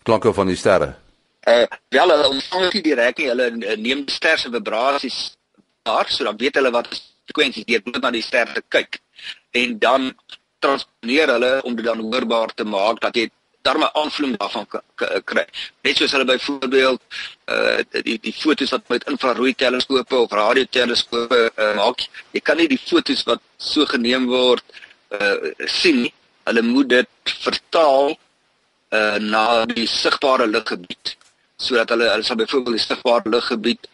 klanke 0.04 0.34
van 0.34 0.48
die 0.48 0.60
sterre? 0.60 0.96
Uh 1.44 1.66
wel 1.90 2.10
hulle 2.10 2.28
ontvang 2.30 2.70
dit 2.72 2.84
direk 2.84 3.18
nie, 3.20 3.28
hulle 3.28 3.50
neem 3.76 4.06
die 4.08 4.16
ster 4.16 4.38
se 4.40 4.50
vibrasies 4.50 5.36
daar, 5.84 6.08
so 6.08 6.24
dan 6.24 6.38
weet 6.40 6.56
hulle 6.56 6.72
wat 6.72 6.88
frekwensies 7.28 7.66
deur 7.68 7.82
net 7.86 8.02
na 8.02 8.12
die 8.16 8.24
ster 8.24 8.48
te 8.54 8.64
kyk. 8.72 9.00
En 9.52 9.80
dan 9.80 10.14
transponeer 10.64 11.34
hulle 11.36 11.54
om 11.68 11.76
dit 11.76 11.86
dan 11.86 12.00
hoorbaar 12.00 12.54
te 12.56 12.64
maak 12.64 13.02
dat 13.04 13.20
jy 13.20 13.30
daarmee 13.64 13.92
aanvloei 14.00 14.36
daarvan 14.38 14.68
kry. 15.32 15.44
Net 15.84 16.00
soos 16.00 16.12
hulle 16.16 16.28
byvoorbeeld 16.32 17.02
uh 17.52 18.02
die 18.08 18.18
die 18.24 18.36
fotos 18.36 18.72
wat 18.76 18.88
met 18.92 19.08
infrarooi 19.12 19.54
teleskope 19.56 20.20
of 20.20 20.32
radioteleskope 20.32 21.40
uh, 21.56 21.74
maak, 21.80 22.06
jy 22.32 22.40
kan 22.40 22.60
nie 22.60 22.70
die 22.72 22.80
fotos 22.80 23.24
wat 23.28 23.44
so 23.58 23.88
geneem 23.92 24.28
word 24.32 24.64
uh 25.20 25.52
sien 25.80 26.06
nie. 26.06 26.14
Hulle 26.48 26.64
moet 26.68 26.90
dit 26.96 27.36
vertaal 27.48 28.16
uh 28.96 29.18
na 29.20 29.66
die 29.76 29.88
sigbare 29.88 30.48
luggebied 30.48 31.16
sodat 31.64 31.90
hulle 31.94 32.10
hulle 32.12 32.24
sal 32.28 32.40
byvoorbeeld 32.40 32.80
die 32.80 32.86
sigbare 32.86 33.30
luggebied 33.36 33.90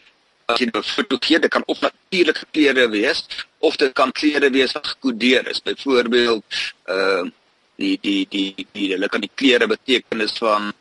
as 0.49 0.59
jy 0.59 0.67
'n 0.67 0.83
foto 0.83 1.17
gee, 1.21 1.39
dit 1.39 1.51
kan 1.51 1.63
of 1.67 1.79
natuurlike 1.81 2.45
kleure 2.51 2.89
wees 2.89 3.23
of 3.59 3.75
dit 3.77 3.93
kan 3.93 4.11
kleure 4.11 4.49
wees 4.49 4.71
wat 4.73 4.87
gekodeer 4.87 5.47
is. 5.47 5.61
Byvoorbeeld 5.61 6.43
uh, 6.89 7.23
die 7.77 7.97
die 8.01 8.25
die 8.29 8.67
die 8.73 8.91
hulle 8.93 9.07
kan 9.07 9.21
die 9.21 9.31
kleure 9.35 9.67
betekenis 9.67 10.37
van 10.37 10.73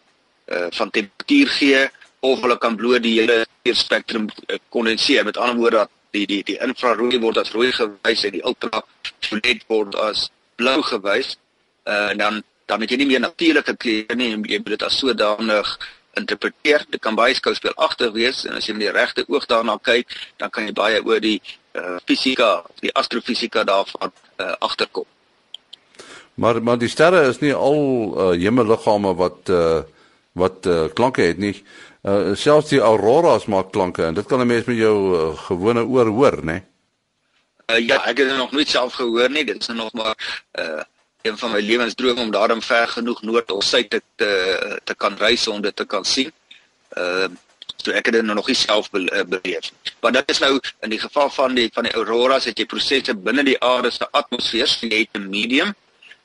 eh 0.46 0.56
uh, 0.56 0.68
van 0.70 0.90
temperatuur 0.90 1.48
gee 1.58 1.88
of 2.20 2.40
hulle 2.40 2.58
kan 2.58 2.76
bloot 2.76 3.02
die 3.02 3.20
hele 3.20 3.44
spektrum 3.72 4.28
uh, 4.28 4.56
kondenseer. 4.68 5.24
Met 5.24 5.36
ander 5.36 5.56
woorde 5.56 5.76
dat 5.76 5.90
die 6.10 6.26
die 6.26 6.42
die 6.44 6.58
infrarooi 6.58 7.20
word 7.20 7.38
as 7.38 7.52
rooi 7.52 7.72
gewys 7.72 8.24
en 8.24 8.32
die 8.32 8.44
ultraviolet 8.44 9.64
word 9.68 9.94
as 9.94 10.30
blou 10.56 10.82
gewys. 10.82 11.36
Eh 11.84 11.92
uh, 11.92 12.10
en 12.10 12.18
dan 12.18 12.42
dan 12.66 12.80
het 12.80 12.90
jy 12.90 12.96
nie 12.96 13.06
meer 13.06 13.20
natuurlike 13.20 13.76
kleure 13.76 14.14
nie, 14.14 14.30
jy 14.30 14.58
moet 14.58 14.74
dit 14.76 14.82
as 14.82 14.98
sodanig 14.98 15.68
interpreteer. 16.18 16.84
Dit 16.90 17.00
kan 17.00 17.16
baie 17.18 17.34
skouspelagtig 17.34 18.12
wees 18.12 18.44
en 18.46 18.58
as 18.58 18.66
jy 18.66 18.76
met 18.76 18.86
die 18.86 18.94
regte 18.96 19.24
oog 19.28 19.46
daarna 19.46 19.78
kyk, 19.82 20.10
dan 20.36 20.50
kan 20.50 20.66
jy 20.68 20.74
baie 20.76 21.02
oor 21.04 21.20
die 21.20 21.38
uh, 21.78 21.98
fisika, 22.06 22.62
die 22.82 22.92
astrofisika 22.94 23.64
daarvan 23.64 24.12
uh, 24.12 24.52
agterkom. 24.58 25.06
Maar 26.38 26.62
maar 26.62 26.78
die 26.78 26.88
sterre 26.88 27.26
is 27.28 27.40
nie 27.42 27.54
al 27.54 27.78
uh, 27.82 28.32
hemelliggame 28.38 29.14
wat 29.18 29.50
uh, 29.50 29.82
wat 30.38 30.66
uh, 30.66 30.86
klanke 30.94 31.22
het 31.22 31.38
nie. 31.42 31.54
Uh, 32.06 32.34
selfs 32.38 32.70
die 32.70 32.80
auroras 32.80 33.48
maak 33.50 33.72
klanke 33.74 34.04
en 34.06 34.14
dit 34.14 34.26
kan 34.26 34.40
'n 34.40 34.46
mens 34.46 34.64
met 34.64 34.76
jou 34.76 34.96
uh, 35.14 35.38
gewone 35.48 35.82
oor 35.84 36.06
hoor, 36.06 36.38
né? 36.44 36.62
Uh, 37.66 37.80
ja, 37.86 37.98
ek 38.06 38.22
het 38.22 38.28
dit 38.28 38.36
nog 38.36 38.52
nooit 38.52 38.68
self 38.68 38.94
gehoor 38.94 39.30
nie. 39.30 39.44
Dit 39.44 39.60
is 39.60 39.74
nog 39.74 39.92
maar 39.92 40.16
uh 40.58 40.82
een 41.28 41.38
van 41.38 41.52
my 41.52 41.60
lewensdrome 41.60 42.20
om 42.20 42.30
daarin 42.30 42.62
ver 42.62 42.88
genoeg 42.88 43.22
noord 43.22 43.50
of 43.50 43.64
suid 43.64 43.90
te, 43.90 44.02
te 44.16 44.80
te 44.84 44.94
kan 44.94 45.16
reis 45.16 45.46
om 45.48 45.60
dit 45.60 45.76
te 45.76 45.84
kan 45.84 46.04
sien. 46.04 46.32
Ehm 46.88 47.22
uh, 47.22 47.36
so 47.78 47.92
ek 47.94 48.08
het 48.10 48.14
dit 48.14 48.24
nog 48.26 48.46
nie 48.46 48.56
self 48.58 48.88
eh, 48.92 49.22
beleef. 49.26 49.70
Maar 50.00 50.12
dit 50.12 50.30
is 50.30 50.38
nou 50.42 50.58
in 50.80 50.90
die 50.90 50.98
geval 50.98 51.30
van 51.30 51.54
die 51.54 51.68
van 51.72 51.86
die 51.86 51.92
auroras 51.92 52.48
het 52.50 52.58
jy 52.58 52.66
prosesse 52.66 53.14
binne 53.14 53.44
die 53.46 53.58
aarde 53.62 53.90
se 53.94 54.08
atmosfeer, 54.10 54.66
so 54.66 54.86
jy 54.86 55.04
het 55.04 55.20
'n 55.20 55.28
medium. 55.30 55.74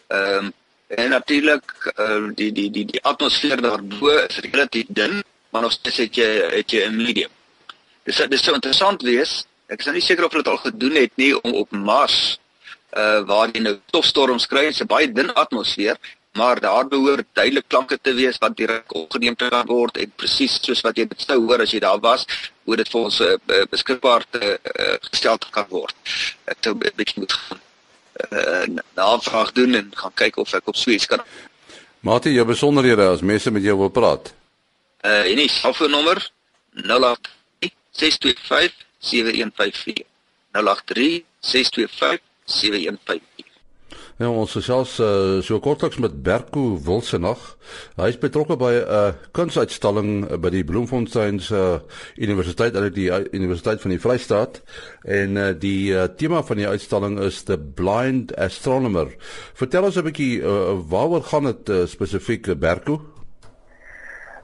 Ehm 0.07 0.45
um, 0.45 0.53
en 0.87 1.09
natuurlik 1.09 1.93
uh, 1.97 2.29
die 2.35 2.51
die 2.51 2.69
die 2.71 2.85
die 2.85 3.03
atmosfeer 3.03 3.61
daarbo 3.61 4.09
is 4.17 4.37
relatief 4.37 4.85
dun, 4.89 5.23
maar 5.49 5.61
nog 5.61 5.71
steeds 5.71 5.97
het 5.97 6.15
jy 6.15 6.29
het 6.57 6.71
jy 6.71 6.85
'n 6.85 6.95
medium. 6.95 7.29
Dis 8.03 8.15
dit 8.15 8.33
is 8.33 8.43
so 8.43 8.53
interessant 8.53 9.01
wees. 9.01 9.45
Ek 9.67 9.79
is 9.79 9.85
nou 9.85 9.95
nie 9.95 10.05
seker 10.05 10.25
of 10.25 10.31
hulle 10.31 10.43
dit 10.43 10.51
al 10.51 10.57
gedoen 10.57 10.95
het 10.95 11.11
nie 11.15 11.41
om 11.41 11.53
op 11.53 11.71
Mars 11.71 12.37
uh 12.97 13.21
waar 13.29 13.49
jy 13.53 13.61
nou 13.61 13.77
stofstorms 13.87 14.47
kry 14.47 14.65
en 14.67 14.73
'n 14.73 14.87
baie 14.87 15.11
dun 15.11 15.33
atmosfeer, 15.33 15.97
maar 16.33 16.59
daar 16.59 16.87
behoort 16.87 17.25
duidelik 17.33 17.67
klanke 17.67 17.97
te 18.01 18.13
wees 18.13 18.37
wat 18.37 18.57
direk 18.57 18.93
opgeneem 18.95 19.35
kan 19.35 19.65
word 19.67 19.97
en 19.97 20.11
presies 20.15 20.59
soos 20.61 20.81
wat 20.81 20.97
jy 20.97 21.05
dit 21.07 21.21
sou 21.21 21.39
hoor 21.45 21.61
as 21.61 21.71
jy 21.71 21.79
daar 21.79 21.99
was, 21.99 22.25
hoe 22.63 22.75
dit 22.75 22.89
vir 22.89 23.01
ons 23.01 23.19
uh, 23.19 23.35
beskikbaar 23.69 24.25
te 24.29 24.57
uh, 24.57 24.95
gestel 25.11 25.37
kan 25.51 25.65
word. 25.69 25.95
Ek 26.45 26.57
sou 26.61 26.73
'n 26.73 26.79
bietjie 26.95 27.19
moet 27.19 27.33
gaan 27.33 27.61
uh 28.31 28.65
navraag 28.95 29.51
doen 29.51 29.75
en 29.75 29.91
gaan 29.95 30.13
kyk 30.13 30.37
of 30.37 30.53
ek 30.53 30.67
op 30.67 30.75
Sweets 30.75 31.05
kan. 31.05 31.21
Mate, 31.99 32.33
jou 32.33 32.45
besonderhede 32.45 33.07
as 33.07 33.21
mense 33.21 33.51
met 33.51 33.63
jou 33.63 33.77
wil 33.77 33.89
praat. 33.89 34.33
Uh 35.01 35.29
en 35.31 35.35
die 35.35 35.49
selfoonnommer 35.49 36.31
083 36.73 37.31
625 37.91 38.73
7154. 38.99 40.05
083 40.51 41.23
625 41.39 42.32
7154. 42.45 43.53
Nou 44.21 44.29
ons 44.43 44.51
gesels 44.53 44.91
uh, 45.01 45.39
so 45.41 45.57
kortliks 45.63 45.97
met 46.01 46.13
Berko 46.25 46.75
Wilsenag. 46.85 47.41
Hy 47.97 48.11
is 48.11 48.19
betrokke 48.21 48.57
by 48.61 48.71
'n 48.77 48.83
uh, 48.85 49.13
kunsuitstalling 49.33 50.11
by 50.37 50.51
die 50.53 50.63
Bloemfontein 50.63 51.39
se 51.41 51.57
uh, 51.57 51.79
Universiteit, 52.21 52.75
hulle 52.77 52.91
die 52.93 53.09
uh, 53.09 53.23
Universiteit 53.33 53.81
van 53.81 53.89
die 53.95 53.99
Vrystaat 53.99 54.61
en 55.03 55.37
uh, 55.37 55.47
die 55.57 55.89
uh, 55.93 56.05
tema 56.13 56.43
van 56.45 56.61
die 56.61 56.67
uitstalling 56.69 57.17
is 57.25 57.43
The 57.49 57.57
Blind 57.57 58.35
Astronomer. 58.37 59.15
Vertel 59.57 59.89
ons 59.89 59.97
'n 59.97 60.05
bietjie 60.05 60.41
uh, 60.41 60.77
waaroor 60.93 61.23
gaan 61.23 61.49
dit 61.49 61.69
uh, 61.69 61.85
spesifiek 61.89 62.53
Berko? 62.59 63.01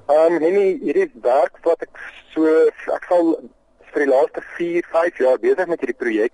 Ehm 0.09 0.33
um, 0.33 0.39
nee, 0.41 0.79
hierdie 0.81 1.11
werk 1.21 1.61
wat 1.61 1.85
ek 1.85 1.93
so 2.33 2.49
ek 2.89 3.05
sal 3.05 3.35
vir 3.93 4.05
die 4.05 4.09
laaste 4.09 4.41
4, 4.57 4.81
5 4.89 5.21
jaar 5.21 5.37
besig 5.37 5.69
met 5.69 5.79
hierdie 5.85 6.01
projek 6.01 6.33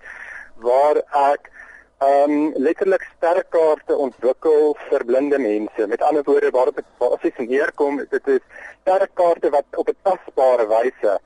waar 0.64 1.04
ek 1.28 1.52
ehm 1.98 2.30
um, 2.30 2.52
letterlik 2.56 3.04
sterrekaarte 3.16 3.96
ontwikkel 3.96 4.76
vir 4.88 5.04
blinde 5.04 5.38
mense. 5.38 5.86
Met 5.86 6.02
ander 6.02 6.22
woorde 6.24 6.50
waarop 6.50 6.76
dit 6.76 6.84
basies 6.98 7.38
neerkom, 7.48 7.96
dit 8.10 8.28
is 8.28 8.42
sterrekaarte 8.80 9.50
wat 9.50 9.64
op 9.76 9.88
'n 9.88 9.96
tasbare 10.02 10.66
wyse 10.68 11.18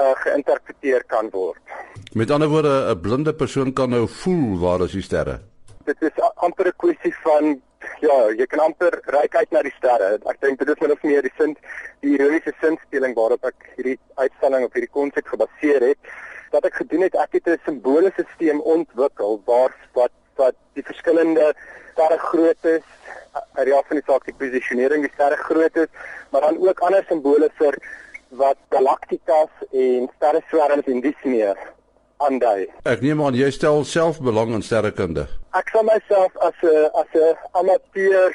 uh, 0.00 0.14
geïnterpreteer 0.24 1.04
kan 1.06 1.30
word. 1.30 1.62
Met 2.12 2.30
ander 2.30 2.48
woorde, 2.48 2.90
'n 2.90 3.00
blinde 3.00 3.34
persoon 3.34 3.72
kan 3.72 3.90
nou 3.90 4.08
voel 4.08 4.58
waar 4.58 4.80
is 4.80 4.92
die 4.92 5.02
sterre. 5.02 5.38
Dit 5.84 6.02
is 6.02 6.16
amper 6.34 6.66
'n 6.66 6.76
kwessie 6.76 7.14
van 7.22 7.62
ja, 8.00 8.18
jy 8.36 8.46
kan 8.46 8.58
amper 8.58 9.00
reik 9.04 9.36
uit 9.36 9.50
na 9.50 9.62
die 9.62 9.74
sterre. 9.76 10.18
Ek 10.26 10.40
dink 10.40 10.58
dit 10.58 10.68
is 10.68 10.80
min 10.80 10.90
of 10.90 11.02
meer 11.02 11.22
die 11.22 11.34
sin 11.38 11.56
die 12.00 12.18
ironiese 12.18 12.52
sinspeling 12.60 13.14
waarop 13.14 13.44
ek 13.44 13.70
hierdie 13.76 13.98
uitstalling 14.14 14.64
op 14.64 14.72
hierdie 14.72 14.90
konsep 14.90 15.26
gebaseer 15.26 15.82
het 15.88 15.98
wat 16.52 16.64
ek 16.68 16.74
gedoen 16.74 17.06
het, 17.06 17.14
ek 17.14 17.32
het 17.38 17.46
'n 17.48 17.60
simboolstelsel 17.64 18.58
ontwikkel 18.76 19.40
waar 19.44 19.72
wat 19.92 20.12
wat 20.36 20.54
die 20.74 20.84
verskillende 20.84 21.54
sterre 21.92 22.18
grootte 22.18 22.70
is, 22.78 22.88
uit 23.52 23.66
die 23.66 23.74
af 23.74 23.86
van 23.86 23.96
die 23.96 24.06
saak 24.06 24.24
die 24.24 24.34
posisionering 24.34 25.04
die 25.04 25.12
sterre 25.14 25.36
grootte 25.36 25.80
is, 25.86 25.92
maar 26.30 26.40
dan 26.40 26.58
ook 26.58 26.80
ander 26.80 27.04
simbole 27.08 27.50
vir 27.60 27.76
wat 28.28 28.56
galaktikas 28.68 29.52
en 29.70 30.08
sterreswerms 30.16 30.86
en 30.86 31.00
dis 31.00 31.24
meer 31.24 31.58
aandui. 32.16 32.66
Ek 32.88 33.02
neem 33.04 33.20
aan 33.24 33.36
jy 33.36 33.50
stel 33.50 33.84
self 33.84 34.20
belang 34.24 34.54
in 34.56 34.64
sterrekunde. 34.64 35.26
Ek 35.58 35.68
sal 35.74 35.84
myself 35.88 36.36
as 36.48 36.56
'n 36.62 36.88
as 37.02 37.12
'n 37.14 37.36
amateur 37.52 38.32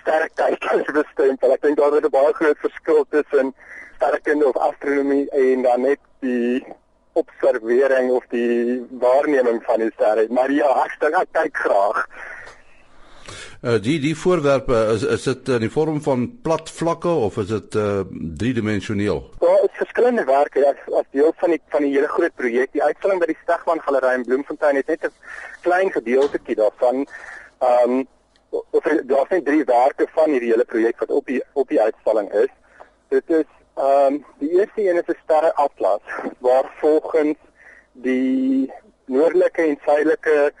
sterrekyker 0.00 0.92
bestempel. 0.92 1.52
Ek 1.52 1.62
dink 1.62 1.76
daar 1.76 1.96
is 1.98 2.04
'n 2.04 2.10
baie 2.10 2.32
groot 2.32 2.58
verskil 2.58 3.04
tussen 3.10 3.54
sterrekunde 3.96 4.48
of 4.48 4.56
astronomie 4.56 5.30
en 5.30 5.62
dan 5.62 5.80
net 5.80 5.98
die 6.20 6.64
observering 7.22 8.10
of 8.10 8.24
die 8.30 8.84
waarneming 9.00 9.62
van 9.66 9.82
die 9.82 9.92
sterre. 9.94 10.26
Maar 10.30 10.52
ja, 10.52 10.70
ek 10.84 10.96
dink 11.00 11.20
ek 11.22 11.32
kyk 11.32 11.62
graag. 11.66 12.02
Uh 13.66 13.78
die 13.82 13.96
die 14.00 14.14
voorwerpe 14.14 14.76
is 14.94 15.02
is 15.02 15.24
dit 15.24 15.48
in 15.48 15.64
die 15.64 15.72
vorm 15.72 16.02
van 16.04 16.26
plat 16.44 16.68
vlakke 16.70 17.08
of 17.08 17.38
is 17.42 17.48
dit 17.48 17.78
uh 17.80 18.02
driedimensioneel? 18.42 19.22
Daar 19.40 19.62
is 19.64 19.78
verskillende 19.80 20.24
werke 20.28 20.66
as 20.68 20.82
as 21.00 21.08
deel 21.16 21.32
van 21.40 21.54
die 21.54 21.60
van 21.74 21.86
die 21.86 21.94
hele 21.94 22.10
groot 22.16 22.34
projek. 22.36 22.72
Die 22.76 22.84
uitstalling 22.84 23.22
by 23.22 23.30
die 23.32 23.38
Stegman 23.42 23.80
Galery 23.86 24.12
in 24.18 24.26
Bloemfontein 24.28 24.76
het 24.76 24.92
net 24.92 25.08
'n 25.08 25.14
klein 25.62 25.90
gedeeltjie 25.90 26.60
daarvan. 26.60 27.06
Ehm 27.58 27.96
um, 27.96 28.06
of 28.50 28.84
daar 28.84 29.26
is 29.28 29.42
drie 29.44 29.64
werke 29.64 30.06
van 30.14 30.30
hierdie 30.30 30.50
hele 30.50 30.64
projek 30.64 30.98
wat 30.98 31.10
op 31.10 31.26
die 31.26 31.42
op 31.52 31.68
die 31.68 31.80
uitstalling 31.80 32.32
is. 32.32 32.52
Dit 33.08 33.30
is 33.30 33.48
Ehm 33.76 34.14
um, 34.14 34.24
die 34.38 34.50
eerste 34.50 34.88
een 34.88 34.96
is 34.96 35.08
'n 35.12 35.18
sterreatlas 35.22 36.00
waar 36.38 36.70
volgens 36.76 37.38
die 37.92 38.72
noordelike 39.04 39.62
en 39.62 39.78
suidelike 39.84 40.52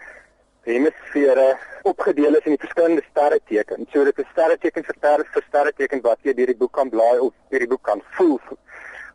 hemisfere 0.62 1.58
opgedeel 1.82 2.34
is 2.36 2.44
in 2.44 2.54
die 2.56 2.64
verskillende 2.64 3.02
sterretekens. 3.10 3.90
So 3.92 4.04
dit 4.04 4.18
is 4.18 4.28
sterreteken 4.32 4.84
vir 4.84 4.94
sterre 4.98 5.24
vir 5.32 5.44
sterreteken 5.48 6.00
wat 6.02 6.18
jy 6.22 6.34
deur 6.34 6.52
die 6.52 6.60
boek 6.62 6.72
kan 6.72 6.92
blaai 6.92 7.18
of 7.18 7.32
deur 7.48 7.64
die 7.64 7.72
boek 7.72 7.82
kan 7.82 8.02
voel. 8.18 8.40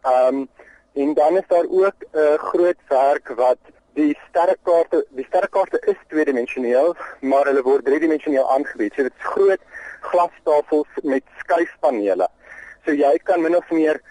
Ehm 0.01 0.35
um, 0.35 0.49
en 0.93 1.13
dan 1.13 1.37
is 1.37 1.47
daar 1.47 1.69
ook 1.69 1.97
'n 2.01 2.17
uh, 2.17 2.33
groot 2.49 2.81
werk 2.87 3.27
wat 3.27 3.61
die 3.93 4.17
sterrekaarte 4.29 5.05
die 5.09 5.25
sterrekaarte 5.25 5.79
is 5.85 5.99
tweedimensioneel, 6.07 6.95
maar 7.19 7.45
hulle 7.45 7.61
word 7.61 7.85
driedimensioneel 7.85 8.51
aangebied. 8.51 8.93
So 8.93 9.03
dit 9.03 9.13
is 9.17 9.33
groot 9.37 9.61
glastafels 9.99 10.89
met 11.03 11.23
skuifpanele. 11.37 12.27
So 12.85 12.95
jy 12.97 13.17
kan 13.23 13.41
min 13.41 13.55
of 13.55 13.69
meer 13.69 14.01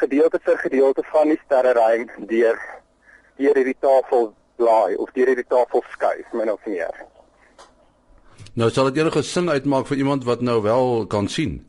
gedeelte 0.00 0.40
vir 0.44 0.58
gedeelte 0.64 1.04
van 1.12 1.32
die 1.32 1.40
sterreruim 1.44 2.08
deur 2.28 2.58
deur 3.40 3.56
hierdie 3.56 3.78
tafel 3.80 4.32
blaai 4.60 4.96
of 4.96 5.12
deur 5.16 5.32
hierdie 5.32 5.48
tafel 5.48 5.84
skuif 5.94 6.36
min 6.36 6.52
of 6.52 6.60
meer. 6.66 6.92
Nou 8.54 8.68
sal 8.70 8.90
dit 8.90 9.00
enige 9.00 9.22
sin 9.22 9.48
uitmaak 9.48 9.88
vir 9.88 10.02
iemand 10.02 10.24
wat 10.28 10.40
nou 10.44 10.60
wel 10.62 11.06
kan 11.06 11.28
sien. 11.28 11.60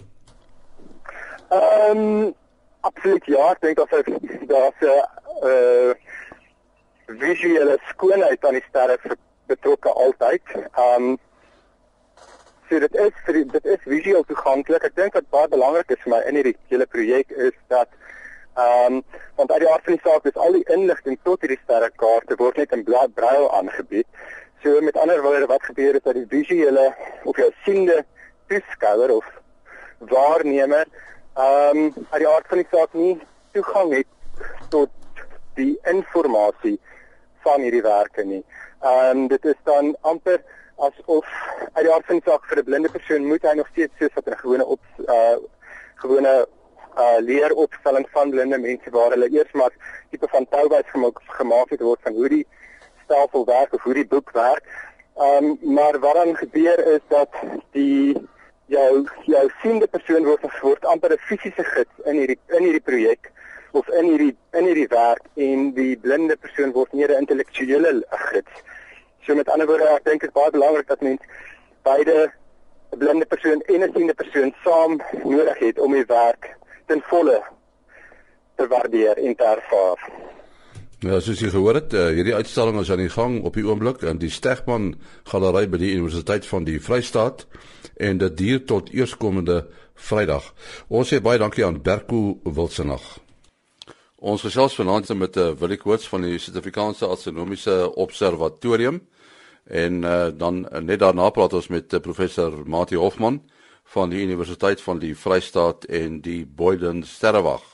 Ehm 1.52 1.98
um, 1.98 2.34
absoluut 2.82 3.26
ja, 3.26 3.52
ek 3.52 3.62
dink 3.62 3.78
dat 3.78 3.92
daar's 4.52 4.82
'n 4.82 5.04
uh 5.48 5.94
visuele 7.22 7.78
skoonheid 7.90 8.46
aan 8.46 8.58
die 8.60 8.68
sterre 8.70 8.98
betrokke 9.48 9.90
altyd. 9.90 10.42
Ehm 10.56 11.12
um, 11.12 11.20
so 12.72 12.80
dit 12.80 12.94
is 13.04 13.16
vir 13.26 13.38
dit 13.52 13.66
is 13.74 13.82
visueel 13.84 14.24
toeganklik. 14.30 14.86
Ek 14.88 14.96
dink 14.96 15.16
wat 15.18 15.28
baie 15.36 15.50
belangrik 15.52 15.90
is 15.92 16.00
vir 16.06 16.14
my 16.14 16.20
in 16.30 16.38
hierdie 16.40 16.56
hele 16.72 16.88
projek 16.88 17.34
is 17.48 17.58
dat 17.74 17.92
ehm 18.62 19.00
um, 19.00 19.02
want 19.40 19.52
uit 19.52 19.64
die 19.64 19.70
aard 19.72 19.88
van 19.88 19.98
die 19.98 20.04
saak 20.06 20.28
is 20.30 20.40
al 20.46 20.56
die 20.56 20.64
inligting 20.76 21.18
tot 21.28 21.44
hierdie 21.44 21.60
sterrekaarte 21.64 22.38
word 22.40 22.62
net 22.62 22.76
in 22.78 22.86
braille 22.88 23.50
aangebied. 23.58 24.08
So 24.64 24.80
met 24.88 25.00
ander 25.04 25.20
woorde 25.26 25.50
wat 25.52 25.68
gebeur 25.68 26.00
is 26.00 26.06
dat 26.08 26.16
die 26.16 26.28
visuele 26.32 26.88
of 27.28 27.40
jou 27.44 27.50
siende 27.66 28.06
toeskouer 28.48 29.16
of 29.18 29.28
waarnemer 30.14 30.88
ehm 31.36 31.84
um, 31.84 32.08
uit 32.16 32.24
die 32.24 32.32
aard 32.32 32.48
van 32.54 32.64
die 32.64 32.72
saak 32.72 32.96
nie 33.04 33.14
toegang 33.52 33.94
het 33.98 34.08
tot 34.70 35.26
die 35.60 35.76
inligting 35.92 36.80
van 37.44 37.68
hierdie 37.68 37.84
werke 37.84 38.24
nie. 38.24 38.44
Ehm 38.80 39.26
um, 39.26 39.28
dit 39.36 39.52
is 39.56 39.60
dan 39.68 39.96
amper 40.16 40.40
asof 40.78 41.28
uit 41.74 41.84
die 41.84 41.94
aard 41.94 42.06
van 42.06 42.20
die 42.20 42.30
saak 42.30 42.46
vir 42.46 42.58
'n 42.58 42.64
blinde 42.70 42.90
persoon 42.90 43.28
moet 43.28 43.44
hy 43.44 43.54
nog 43.56 43.68
steeds 43.72 43.98
soos 43.98 44.14
wat 44.14 44.28
'n 44.28 44.42
gewone 44.44 44.66
op 44.66 44.82
uh 45.08 45.38
gewone 45.96 46.48
uh 46.98 47.20
leeropstelling 47.20 48.08
van 48.12 48.30
blinde 48.30 48.58
mense 48.58 48.90
waar 48.90 49.12
hulle 49.12 49.30
eers 49.32 49.52
maar 49.52 49.74
tipe 50.10 50.28
van 50.28 50.48
touwys 50.50 50.90
gemaak 50.94 51.20
gemaak 51.26 51.70
het 51.70 51.82
word 51.82 52.00
van 52.02 52.14
hoe 52.14 52.30
die 52.30 52.48
stelsel 53.04 53.46
werk 53.46 53.74
of 53.74 53.84
hoe 53.84 53.94
die 53.94 54.08
boek 54.08 54.32
werk. 54.32 54.64
Um 55.16 55.58
maar 55.62 56.00
wat 56.00 56.14
dan 56.14 56.36
gebeur 56.36 56.80
is 56.94 57.04
dat 57.08 57.30
die 57.72 58.18
jou 58.66 59.08
jou 59.26 59.50
siende 59.62 59.88
persoon 59.88 60.26
word 60.26 60.62
word 60.62 60.86
amper 60.86 61.14
'n 61.14 61.18
fisiese 61.28 61.64
gids 61.64 61.96
in 62.06 62.16
hierdie 62.16 62.40
in 62.48 62.64
hierdie 62.64 62.88
projek 62.90 63.32
of 63.72 63.88
in 63.90 64.06
hierdie 64.06 64.36
in 64.52 64.66
hierdie 64.66 64.88
werk 64.88 65.24
en 65.36 65.72
die 65.74 65.98
blinde 65.98 66.38
persoon 66.38 66.72
word 66.72 66.94
meer 66.94 67.12
'n 67.12 67.24
intellektuele 67.24 68.04
gids. 68.10 68.54
So 69.26 69.36
met 69.36 69.50
ander 69.50 69.68
woorde, 69.68 69.88
ek 69.96 70.06
dink 70.06 70.22
dit 70.22 70.30
is 70.30 70.36
baie 70.36 70.52
belangrik 70.52 70.88
dat 70.88 71.02
mens 71.02 71.22
beide 71.86 72.32
'n 72.92 72.98
blinde 72.98 73.26
persoon 73.26 73.62
en 73.62 73.84
'n 73.84 73.94
siende 73.94 74.14
persoon 74.14 74.54
saam 74.64 75.02
nodig 75.24 75.58
het 75.60 75.80
om 75.80 75.92
die 75.92 76.06
werk 76.06 76.56
ten 76.88 77.02
volle 77.02 77.42
te 78.56 78.68
waardeer 78.68 79.18
en 79.18 79.36
te 79.36 79.44
ervaar. 79.44 80.00
Ja, 81.00 81.20
soos 81.20 81.40
jy 81.40 81.50
gehoor 81.50 81.80
het, 81.80 81.94
uh, 81.94 82.08
hierdie 82.14 82.36
uitstalling 82.36 82.80
is 82.80 82.92
aan 82.92 83.02
die 83.02 83.10
gang 83.10 83.40
op 83.44 83.56
die 83.58 83.66
oomblik 83.66 84.02
in 84.02 84.20
die 84.22 84.30
Stegman 84.30 84.92
Galery 85.24 85.70
by 85.70 85.80
die 85.82 85.96
Universiteit 85.96 86.46
van 86.46 86.64
die 86.64 86.78
Vrystaat 86.82 87.48
en 87.98 88.18
dit 88.22 88.38
duur 88.38 88.66
tot 88.66 88.92
eerskomende 88.94 89.66
Vrydag. 89.96 90.54
Ons 90.90 91.10
sê 91.14 91.22
baie 91.22 91.42
dankie 91.42 91.66
aan 91.66 91.82
Berko 91.82 92.38
Wilsenag. 92.44 93.18
Ons 94.22 94.44
gesels 94.46 94.76
vanaand 94.78 95.08
met 95.18 95.38
uh, 95.42 95.48
Willie 95.58 95.80
Koorts 95.82 96.06
van 96.06 96.22
die 96.22 96.38
Suid-Afrikaanse 96.38 97.08
Astronomiese 97.10 97.88
Observatorium 97.98 99.00
en 99.66 100.04
uh, 100.06 100.28
dan 100.38 100.60
uh, 100.68 100.78
net 100.78 101.02
daarna 101.02 101.32
praat 101.34 101.56
ons 101.58 101.72
met 101.74 101.90
uh, 101.98 102.02
professor 102.06 102.60
Mati 102.70 103.00
Hofman 103.02 103.40
van 103.96 104.14
die 104.14 104.22
Universiteit 104.22 104.86
van 104.86 105.02
die 105.02 105.16
Vrystaat 105.18 105.90
en 105.90 106.22
die 106.22 106.46
Boyden 106.46 107.02
Sterrewag. 107.02 107.66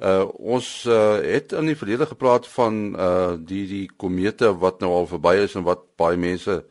Uh 0.00 0.24
ons 0.32 0.86
uh, 0.88 1.20
het 1.20 1.52
in 1.52 1.68
die 1.68 1.76
verlede 1.76 2.08
gepraat 2.08 2.48
van 2.56 2.82
uh 2.96 3.36
die 3.36 3.66
die 3.68 3.84
komete 4.00 4.54
wat 4.64 4.80
nou 4.80 4.94
al 5.02 5.12
verby 5.12 5.42
is 5.44 5.60
en 5.60 5.68
wat 5.68 5.90
baie 6.00 6.16
mense 6.16 6.62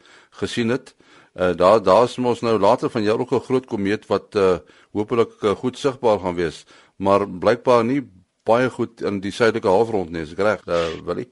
gesien 0.41 0.73
het. 0.73 0.95
Uh 1.37 1.53
daar 1.53 1.77
daar's 1.77 2.17
mos 2.17 2.41
nou 2.41 2.57
later 2.57 2.89
van 2.89 3.05
jaar 3.05 3.21
ook 3.21 3.37
'n 3.37 3.45
groot 3.45 3.69
komeet 3.69 4.09
wat 4.09 4.33
uh 4.35 4.57
hopelik 4.97 5.43
uh, 5.43 5.51
goed 5.51 5.77
sigbaar 5.77 6.19
gaan 6.19 6.35
wees, 6.35 6.65
maar 6.97 7.29
blykbaar 7.29 7.85
nie 7.85 8.01
baie 8.49 8.69
goed 8.73 9.03
in 9.05 9.21
die 9.23 9.35
suidelike 9.35 9.69
halfrond 9.69 10.13
nie, 10.13 10.25
is 10.27 10.37
reg, 10.37 10.65
uh, 10.67 10.87
Willie? 11.05 11.29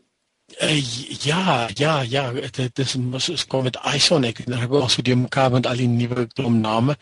Uh, 0.62 0.80
ja, 1.22 1.68
ja, 1.74 2.02
ja, 2.02 2.32
dit 2.32 2.80
is 2.80 2.96
mos 2.96 3.46
kom 3.52 3.66
met 3.68 3.78
Ison 3.96 4.24
ek 4.24 4.38
het 4.40 4.48
nou 4.48 4.80
al 4.80 4.88
so 4.90 5.04
die 5.04 5.16
mekaar 5.20 5.50
met 5.52 5.68
al 5.68 5.82
die 5.82 5.90
nuwe 5.92 6.24
klom 6.38 6.62
name. 6.64 6.96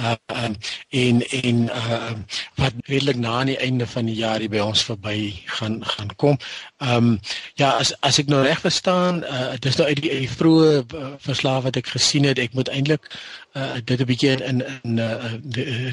Uh 0.00 0.14
um, 0.32 0.54
en 1.02 1.20
en 1.42 1.60
uh 1.68 2.14
wat 2.56 2.78
redelik 2.88 3.20
na 3.20 3.34
aan 3.42 3.52
die 3.52 3.58
einde 3.60 3.86
van 3.86 4.08
die 4.08 4.16
jaar 4.16 4.40
hier 4.40 4.48
by 4.48 4.64
ons 4.64 4.86
verby 4.88 5.18
gaan 5.58 5.76
gaan 5.84 6.14
kom. 6.16 6.40
Ehm 6.78 6.96
um, 6.96 7.20
ja, 7.54 7.70
as 7.70 7.94
as 8.04 8.18
ek 8.20 8.28
nou 8.28 8.42
reg 8.44 8.60
verstaan, 8.60 9.22
uh 9.24 9.54
dis 9.64 9.78
nou 9.80 9.86
uit 9.88 9.96
die, 9.96 10.10
die 10.12 10.28
vroeë 10.28 10.72
uh, 10.84 11.06
verslae 11.24 11.62
wat 11.64 11.78
ek 11.80 11.88
gesien 11.88 12.28
het, 12.28 12.36
ek 12.38 12.52
moet 12.52 12.68
eintlik 12.68 13.08
uh 13.56 13.80
dit 13.80 14.00
'n 14.00 14.08
bietjie 14.10 14.34
in 14.44 14.60
in 14.84 15.00
uh 15.00 15.30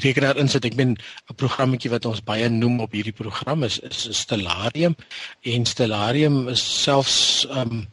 rekenaar 0.04 0.36
insit. 0.36 0.64
Ek 0.68 0.76
ben 0.76 0.92
'n 0.92 1.38
programmetjie 1.40 1.90
wat 1.90 2.04
ons 2.04 2.20
baie 2.20 2.48
noem 2.48 2.80
op 2.84 2.92
hierdie 2.92 3.16
program 3.16 3.64
is 3.64 3.78
is 3.78 4.08
Stellarium 4.12 4.96
en 5.40 5.64
Stellarium 5.64 6.48
is 6.48 6.82
selfs 6.82 7.46
um 7.48 7.88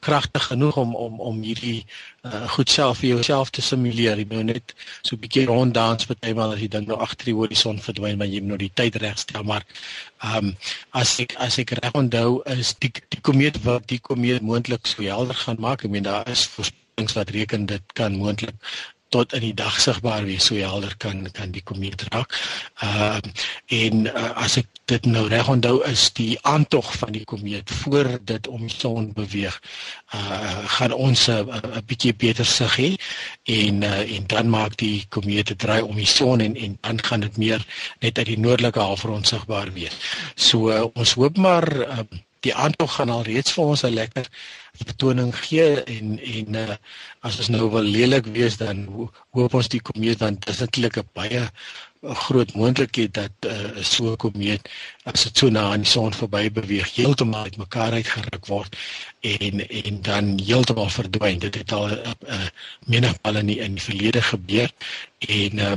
kragtig 0.00 0.52
genoeg 0.52 0.76
om 0.76 0.94
om 0.94 1.20
om 1.20 1.42
hierdie 1.42 1.86
uh 2.26 2.48
goed 2.54 2.70
self 2.70 3.00
vir 3.02 3.10
jouself 3.14 3.50
te 3.50 3.62
simuleer. 3.62 4.18
Jy 4.18 4.26
moet 4.30 4.48
net 4.50 4.74
so 5.02 5.16
'n 5.16 5.20
bietjie 5.24 5.46
ronddans 5.50 6.08
partymal 6.10 6.54
as 6.54 6.60
jy 6.60 6.68
dink 6.68 6.88
nou 6.88 6.98
agter 7.06 7.30
die 7.30 7.36
horison 7.38 7.78
verdwyn, 7.88 8.18
maar 8.18 8.30
jy 8.32 8.40
moet 8.40 8.54
nou 8.54 8.60
die 8.64 8.72
tyd 8.74 8.96
regstel, 9.02 9.44
maar 9.44 9.64
um 10.34 10.56
as 10.92 11.18
ek 11.20 11.36
as 11.46 11.58
ek 11.58 11.76
reg 11.80 11.94
onthou 12.02 12.42
is 12.56 12.74
die 12.82 12.92
die 13.14 13.20
komeet 13.20 13.62
wat 13.64 13.86
die 13.92 14.00
komeet 14.00 14.42
moontlik 14.42 14.86
so 14.86 15.02
helder 15.02 15.34
gaan 15.44 15.60
maak. 15.60 15.84
Ek 15.84 15.90
meen 15.90 16.08
daar 16.08 16.28
is 16.28 16.46
voorspellings 16.56 17.16
wat 17.18 17.30
reken 17.30 17.66
dit 17.66 17.82
kan 17.94 18.16
moontlik 18.16 18.56
tot 19.14 19.32
in 19.32 19.40
die 19.40 19.54
dag 19.54 19.78
sigbaar 19.80 20.24
wees 20.26 20.48
so 20.50 20.56
helder 20.58 20.94
kan 20.98 21.28
kan 21.32 21.52
die 21.54 21.62
komeet 21.62 22.02
raak. 22.12 22.34
Ehm 22.82 23.22
uh, 23.22 23.82
en 23.82 24.06
uh, 24.06 24.32
as 24.44 24.56
ek 24.62 24.66
dit 24.90 25.06
nou 25.10 25.24
reg 25.28 25.48
onthou 25.50 25.80
is 25.88 26.04
die 26.14 26.36
aantog 26.46 26.92
van 27.00 27.12
die 27.12 27.24
komeet 27.26 27.70
voor 27.82 28.10
dit 28.22 28.46
om 28.48 28.60
die 28.66 28.74
son 28.74 29.08
beweeg. 29.16 29.56
Uh 30.14 30.66
gaan 30.76 30.92
ons 30.92 31.26
'n 31.28 31.48
uh, 31.48 31.80
bietjie 31.86 32.14
beter 32.14 32.46
sig 32.46 32.76
hê 32.76 32.90
en 33.44 33.82
uh, 33.82 34.16
en 34.16 34.26
dan 34.26 34.48
maak 34.50 34.76
die 34.76 35.06
komeet 35.08 35.58
draai 35.58 35.82
om 35.82 35.96
die 35.96 36.06
son 36.06 36.40
en 36.40 36.56
en 36.56 36.78
dan 36.80 37.02
gaan 37.02 37.20
dit 37.20 37.36
meer 37.36 37.66
net 38.00 38.18
uit 38.18 38.26
die 38.26 38.38
noordelike 38.38 38.80
halfrond 38.80 39.26
sigbaar 39.26 39.72
wees. 39.72 39.96
So 40.34 40.70
uh, 40.70 40.86
ons 40.94 41.14
hoop 41.14 41.36
maar 41.36 41.66
uh, 41.76 41.98
die 42.46 42.54
aantog 42.54 42.94
gaan 42.94 43.10
al 43.10 43.26
reeds 43.26 43.52
vir 43.52 43.64
ons 43.64 43.82
'n 43.82 43.94
lekker 43.94 44.26
betoning 44.84 45.32
gee 45.34 45.82
en 45.82 46.18
en 46.20 46.54
uh, 46.54 46.76
as 47.26 47.38
ons 47.40 47.48
nou 47.48 47.70
wil 47.70 47.86
lelik 47.96 48.26
wees 48.36 48.58
dan 48.60 48.84
hoop 49.32 49.54
ons 49.54 49.68
die 49.72 49.80
komeet 49.80 50.18
dit 50.18 50.48
is 50.52 50.60
natuurlik 50.64 50.98
'n 50.98 51.08
baie 51.14 51.42
groot 52.02 52.54
moontlikheid 52.54 53.14
dat 53.14 53.30
uh, 53.46 53.82
so 53.82 54.12
'n 54.12 54.16
komeet 54.16 54.68
as 55.04 55.22
dit 55.24 55.38
so 55.38 55.48
na 55.48 55.70
aan 55.72 55.82
die 55.84 55.90
son 55.90 56.12
verby 56.14 56.50
beweeg 56.52 56.94
heeltemal 56.94 57.42
uitmekaar 57.42 57.92
uitgeruk 57.92 58.46
word 58.46 58.76
en 59.20 59.68
en 59.68 60.02
dan 60.02 60.38
heeltemal 60.44 60.90
verdwyn. 60.90 61.38
Dit 61.38 61.54
het 61.54 61.72
al 61.72 61.88
'n 61.88 61.92
uh, 61.92 62.12
uh, 62.28 62.48
menigmal 62.86 63.36
in 63.36 63.46
die, 63.46 63.58
in 63.58 63.74
die 63.74 63.82
verlede 63.82 64.22
gebeur 64.22 64.70
en 65.18 65.58
uh, 65.58 65.76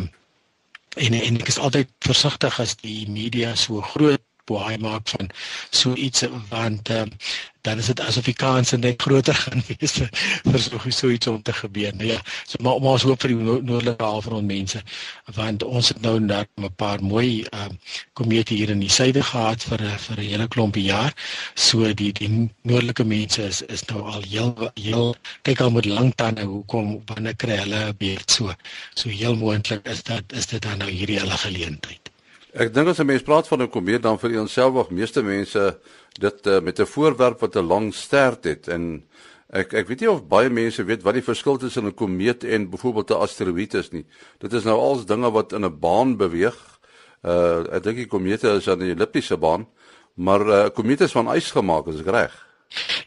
en 0.95 1.13
en 1.13 1.39
ek 1.39 1.47
is 1.47 1.57
altyd 1.57 1.87
versigtig 1.99 2.59
as 2.59 2.75
die 2.75 3.09
media 3.09 3.55
so 3.55 3.81
groot 3.81 4.21
baie 4.49 4.77
maak 4.81 5.07
van 5.15 5.29
so 5.69 5.93
iets 5.93 6.25
want 6.49 6.89
uh, 6.89 7.05
dan 7.61 7.77
is 7.77 7.89
dit 7.91 7.99
asof 7.99 8.23
die 8.23 8.33
kans 8.33 8.71
net 8.71 9.01
groter 9.01 9.35
gaan 9.43 9.63
wees 9.67 9.97
vir, 9.99 10.59
so 10.63 10.79
so 10.99 11.09
iets 11.11 11.27
om 11.27 11.41
te 11.43 11.53
gebeur. 11.53 11.95
Nou 11.95 12.07
ja, 12.07 12.19
so 12.47 12.61
maar, 12.63 12.79
maar 12.81 12.95
ons 12.97 13.05
hoop 13.07 13.21
vir 13.23 13.33
die 13.33 13.39
noordelike 13.67 14.03
halfrond 14.03 14.47
mense 14.47 14.81
want 15.35 15.63
ons 15.67 15.91
het 15.93 16.01
nou 16.05 16.15
net 16.23 16.47
'n 16.57 16.71
paar 16.81 17.03
mooi 17.03 17.45
uh, 17.53 17.67
komete 18.13 18.53
hier 18.55 18.71
in 18.75 18.83
die 18.83 18.91
suide 18.97 19.23
gehad 19.31 19.63
vir 19.71 19.83
vir 20.05 20.17
'n 20.17 20.29
hele 20.31 20.47
klompie 20.47 20.85
jaar. 20.87 21.13
So 21.55 21.93
die 21.93 22.11
die 22.21 22.29
noordelike 22.63 23.03
mense 23.03 23.43
is 23.43 23.61
is 23.67 23.85
nou 23.91 24.01
al 24.13 24.23
heel 24.23 24.71
heel 24.75 25.15
kyk 25.43 25.61
al 25.61 25.71
met 25.71 25.85
lang 25.85 26.13
tande 26.15 26.47
hoekom 26.47 27.01
wanneer 27.11 27.35
kry 27.35 27.59
hulle 27.63 27.83
'n 27.89 27.97
beurt 27.97 28.31
so. 28.31 28.53
So 28.95 29.09
heel 29.09 29.35
moontlik 29.35 29.87
is 29.87 30.03
dat 30.03 30.23
is 30.33 30.45
dit 30.47 30.61
dan 30.61 30.77
nou 30.77 30.89
hierdie 30.89 31.19
hele 31.19 31.37
geleentheid. 31.37 32.09
Ek 32.49 32.71
dink 32.73 32.87
as 32.89 32.99
'n 32.99 33.05
mens 33.05 33.21
praat 33.21 33.47
van 33.47 33.61
'n 33.61 33.69
komeet 33.69 34.01
dan 34.01 34.17
vir 34.17 34.39
onsself 34.39 34.73
of 34.73 34.89
meeste 34.89 35.21
mense 35.21 35.77
dit 36.19 36.47
uh, 36.47 36.59
met 36.59 36.79
'n 36.79 36.85
voorwerp 36.85 37.39
wat 37.39 37.55
'n 37.55 37.67
lang 37.67 37.93
stert 37.93 38.43
het 38.43 38.67
en 38.67 39.03
ek 39.53 39.73
ek 39.73 39.87
weet 39.87 39.99
nie 39.99 40.09
of 40.09 40.27
baie 40.27 40.49
mense 40.49 40.83
weet 40.83 41.03
wat 41.03 41.13
die 41.13 41.21
verskil 41.21 41.57
tussen 41.57 41.85
'n 41.85 41.93
komeet 41.93 42.43
en 42.43 42.69
byvoorbeeld 42.69 43.11
'n 43.11 43.21
asteroïde 43.21 43.77
is 43.77 43.91
nie. 43.91 44.05
Dit 44.39 44.53
is 44.53 44.63
nou 44.63 44.79
als 44.79 45.05
dinge 45.05 45.31
wat 45.31 45.53
in 45.53 45.63
'n 45.63 45.79
baan 45.79 46.17
beweeg. 46.17 46.57
Uh 47.23 47.69
ek 47.71 47.83
dink 47.83 47.97
die 47.97 48.07
komete 48.07 48.49
is 48.57 48.67
aan 48.67 48.81
'n 48.81 48.97
elliptiese 48.97 49.37
baan, 49.37 49.67
maar 50.15 50.39
'n 50.39 50.49
uh, 50.49 50.69
komeet 50.73 51.01
is 51.01 51.11
van 51.11 51.27
ys 51.35 51.51
gemaak, 51.51 51.87
is 51.87 51.99
ek 51.99 52.07
reg? 52.07 52.48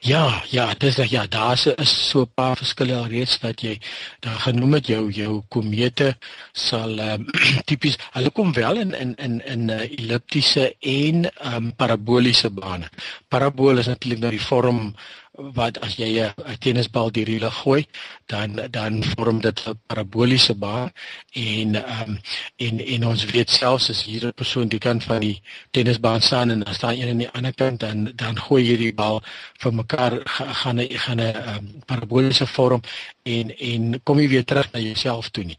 Ja, 0.03 0.43
ja, 0.51 0.75
dis. 0.79 0.97
Ja, 0.97 1.27
daar's 1.31 1.67
is 1.67 2.09
so 2.11 2.21
'n 2.23 2.31
paar 2.35 2.57
verskille 2.57 2.95
alreeds 2.97 3.39
wat 3.41 3.61
jy 3.61 3.79
daar 4.21 4.41
genoem 4.41 4.73
het 4.73 4.87
jou 4.87 5.11
jou 5.11 5.43
komete 5.49 6.17
sal 6.53 6.99
um, 7.09 7.27
tipies 7.65 7.97
hulle 8.11 8.31
kom 8.31 8.53
wel 8.53 8.77
in 8.77 8.95
in 8.95 9.15
in 9.15 9.39
in 9.47 9.69
uh, 9.69 9.81
elliptiese 9.99 10.75
en 10.81 11.31
um, 11.55 11.73
paraboliese 11.77 12.51
bane. 12.51 12.91
Parabool 13.29 13.79
is 13.79 13.87
natuurlik 13.87 14.19
nou 14.19 14.31
die 14.31 14.43
vorm 14.43 14.95
wat 15.33 15.81
as 15.81 15.97
jy 15.97 16.21
'n 16.21 16.57
tennisbal 16.61 17.11
deur 17.11 17.25
die 17.25 17.41
lug 17.41 17.55
gooi, 17.55 17.87
dan 18.27 18.69
dan 18.71 19.05
vorm 19.05 19.41
dit 19.41 19.63
'n 19.67 19.81
paraboliese 19.87 20.55
baan 20.55 20.93
en 21.33 21.75
ehm 21.75 22.11
um, 22.11 22.21
en 22.57 22.81
en 22.87 23.07
ons 23.07 23.25
weet 23.25 23.51
selfs 23.51 23.91
as 23.91 24.05
hier 24.05 24.27
'n 24.27 24.35
persoon 24.35 24.69
die 24.69 24.79
kant 24.79 25.05
van 25.05 25.21
die 25.21 25.41
tennisbaan 25.71 26.21
staan 26.21 26.51
en 26.51 26.61
dan 26.61 26.75
staan 26.75 26.95
een 26.95 27.09
aan 27.09 27.19
die 27.25 27.31
ander 27.31 27.55
kant 27.55 27.81
dan 27.81 28.13
dan 28.15 28.39
gooi 28.39 28.63
jy 28.65 28.77
die 28.77 28.95
bal 28.95 29.23
vir 29.59 29.75
mekaar 29.75 30.21
gaan 30.61 30.81
'n 30.81 30.99
gaan 30.99 31.21
'n 31.21 31.37
um, 31.49 31.83
paraboliese 31.87 32.47
vorm 32.47 32.83
en 33.23 33.53
en 33.57 34.01
kom 34.03 34.19
jy 34.19 34.29
weer 34.29 34.45
terug 34.45 34.71
na 34.73 34.81
jouself 34.83 35.31
toe 35.31 35.45
nie. 35.45 35.59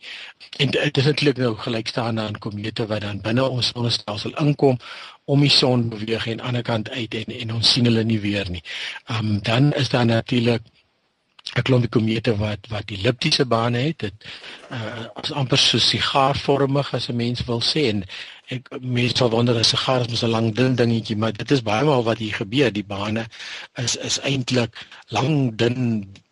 En 0.60 0.72
dit 0.72 0.98
is 0.98 1.06
eintlik 1.06 1.38
nou 1.38 1.54
gelykstaande 1.58 2.22
aan 2.22 2.40
komete 2.46 2.88
wat 2.88 3.02
dan 3.02 3.22
binne 3.24 3.46
ons 3.48 3.72
sonnestelsel 3.72 4.36
inkom 4.44 4.78
om 5.26 5.40
die 5.42 5.52
son 5.52 5.88
beweeg 5.90 6.28
en 6.28 6.32
aan 6.32 6.38
die 6.38 6.48
ander 6.48 6.68
kant 6.68 6.90
uit 6.90 7.16
en 7.16 7.36
en 7.40 7.54
ons 7.60 7.74
sien 7.74 7.88
hulle 7.88 8.04
nie 8.04 8.20
weer 8.20 8.50
nie. 8.50 8.64
Ehm 9.08 9.32
um, 9.36 9.40
dan 9.42 9.72
is 9.80 9.90
daar 9.90 10.06
natuurlik 10.06 10.62
'n 11.52 11.66
klompie 11.68 11.92
komete 11.96 12.34
wat 12.40 12.68
wat 12.74 12.92
elliptiese 12.96 13.46
bane 13.46 13.80
het. 13.88 13.98
Dit 14.06 14.28
uh 14.78 15.04
as 15.22 15.32
amper 15.42 15.60
so 15.62 15.78
sigaarvormig 15.78 16.94
as 16.98 17.10
'n 17.10 17.20
mens 17.24 17.44
wil 17.50 17.62
sê 17.72 17.82
en 17.92 18.00
ek 18.56 18.70
mense 18.96 19.18
sal 19.18 19.30
wonder 19.36 19.58
as 19.60 19.74
'n 19.74 19.76
sigaar 19.76 20.02
is 20.02 20.12
mos 20.14 20.24
'n 20.24 20.34
lang 20.36 20.48
dun 20.56 20.76
dingetjie, 20.80 21.18
maar 21.18 21.34
dit 21.42 21.52
is 21.52 21.66
baie 21.70 21.84
maal 21.90 22.04
wat 22.10 22.24
hier 22.24 22.36
gebeur. 22.42 22.72
Die 22.72 22.88
bane 22.96 23.28
is 23.86 23.96
is 24.10 24.20
eintlik 24.32 24.74
lang 25.18 25.56
dun 25.62 25.80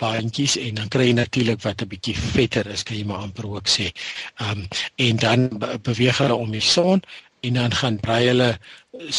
baantjies 0.04 0.56
en 0.65 0.76
dan 0.80 0.88
kry 0.88 1.06
jy 1.10 1.13
natuurlik 1.19 1.62
wat 1.67 1.82
'n 1.82 1.91
bietjie 1.93 2.17
vetter 2.17 2.67
is, 2.67 2.84
kan 2.84 2.97
jy 2.97 3.06
maar 3.06 3.24
amper 3.28 3.47
ook 3.47 3.67
sê. 3.67 3.91
Ehm 4.39 4.52
um, 4.52 4.67
en 4.95 5.15
dan 5.17 5.39
beweeg 5.89 6.17
hulle 6.24 6.36
om 6.36 6.52
die 6.52 6.67
son 6.76 7.04
en 7.41 7.54
dan 7.54 7.71
gaan 7.74 8.00
brei 8.00 8.28
hulle 8.28 8.52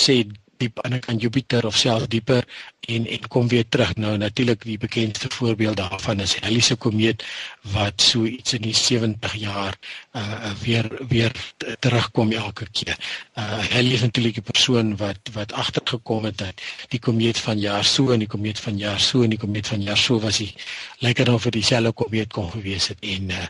sê 0.05 0.25
diep 0.63 0.81
aan 0.87 1.01
kan 1.01 1.19
Jupiter 1.19 1.67
of 1.67 1.77
selfs 1.77 2.09
dieper 2.09 2.47
en 2.83 3.07
en 3.07 3.29
kom 3.29 3.49
weer 3.49 3.65
terug. 3.69 3.95
Nou 3.95 4.17
natuurlik 4.17 4.63
die 4.65 4.79
bekendste 4.79 5.29
voorbeeld 5.31 5.77
daarvan 5.77 6.21
is 6.21 6.37
Halley 6.41 6.61
se 6.61 6.75
komeet 6.75 7.25
wat 7.61 8.03
so 8.03 8.25
iets 8.25 8.53
in 8.53 8.63
die 8.63 8.75
70 8.75 9.35
jaar 9.35 9.77
uh 10.13 10.51
weer 10.63 10.91
weer 11.09 11.33
terugkom 11.79 12.33
elke 12.33 12.67
keer. 12.73 12.97
Uh 13.35 13.59
Halley 13.71 13.93
is 13.93 14.01
natuurlik 14.01 14.37
'n 14.37 14.43
persoon 14.43 14.97
wat 14.97 15.19
wat 15.33 15.53
agtergekom 15.53 16.25
het 16.25 16.39
dat 16.39 16.63
die 16.89 16.99
komeet 16.99 17.39
van 17.39 17.59
jaar 17.59 17.85
so 17.85 18.11
en 18.11 18.19
die 18.19 18.29
komeet 18.29 18.61
van 18.61 18.79
jaar 18.79 19.01
so 19.01 19.23
en 19.23 19.31
die 19.31 19.39
komeet 19.39 19.67
van 19.67 19.83
jaar 19.83 19.97
so 19.97 20.21
was 20.21 20.39
hy 20.39 20.55
lekker 20.99 21.25
dan 21.25 21.41
vir 21.41 21.51
dieselfde 21.51 21.93
komeet 21.93 22.33
kon 22.33 22.51
gewees 22.51 22.89
het 22.89 22.99
en 23.01 23.31
uh 23.31 23.47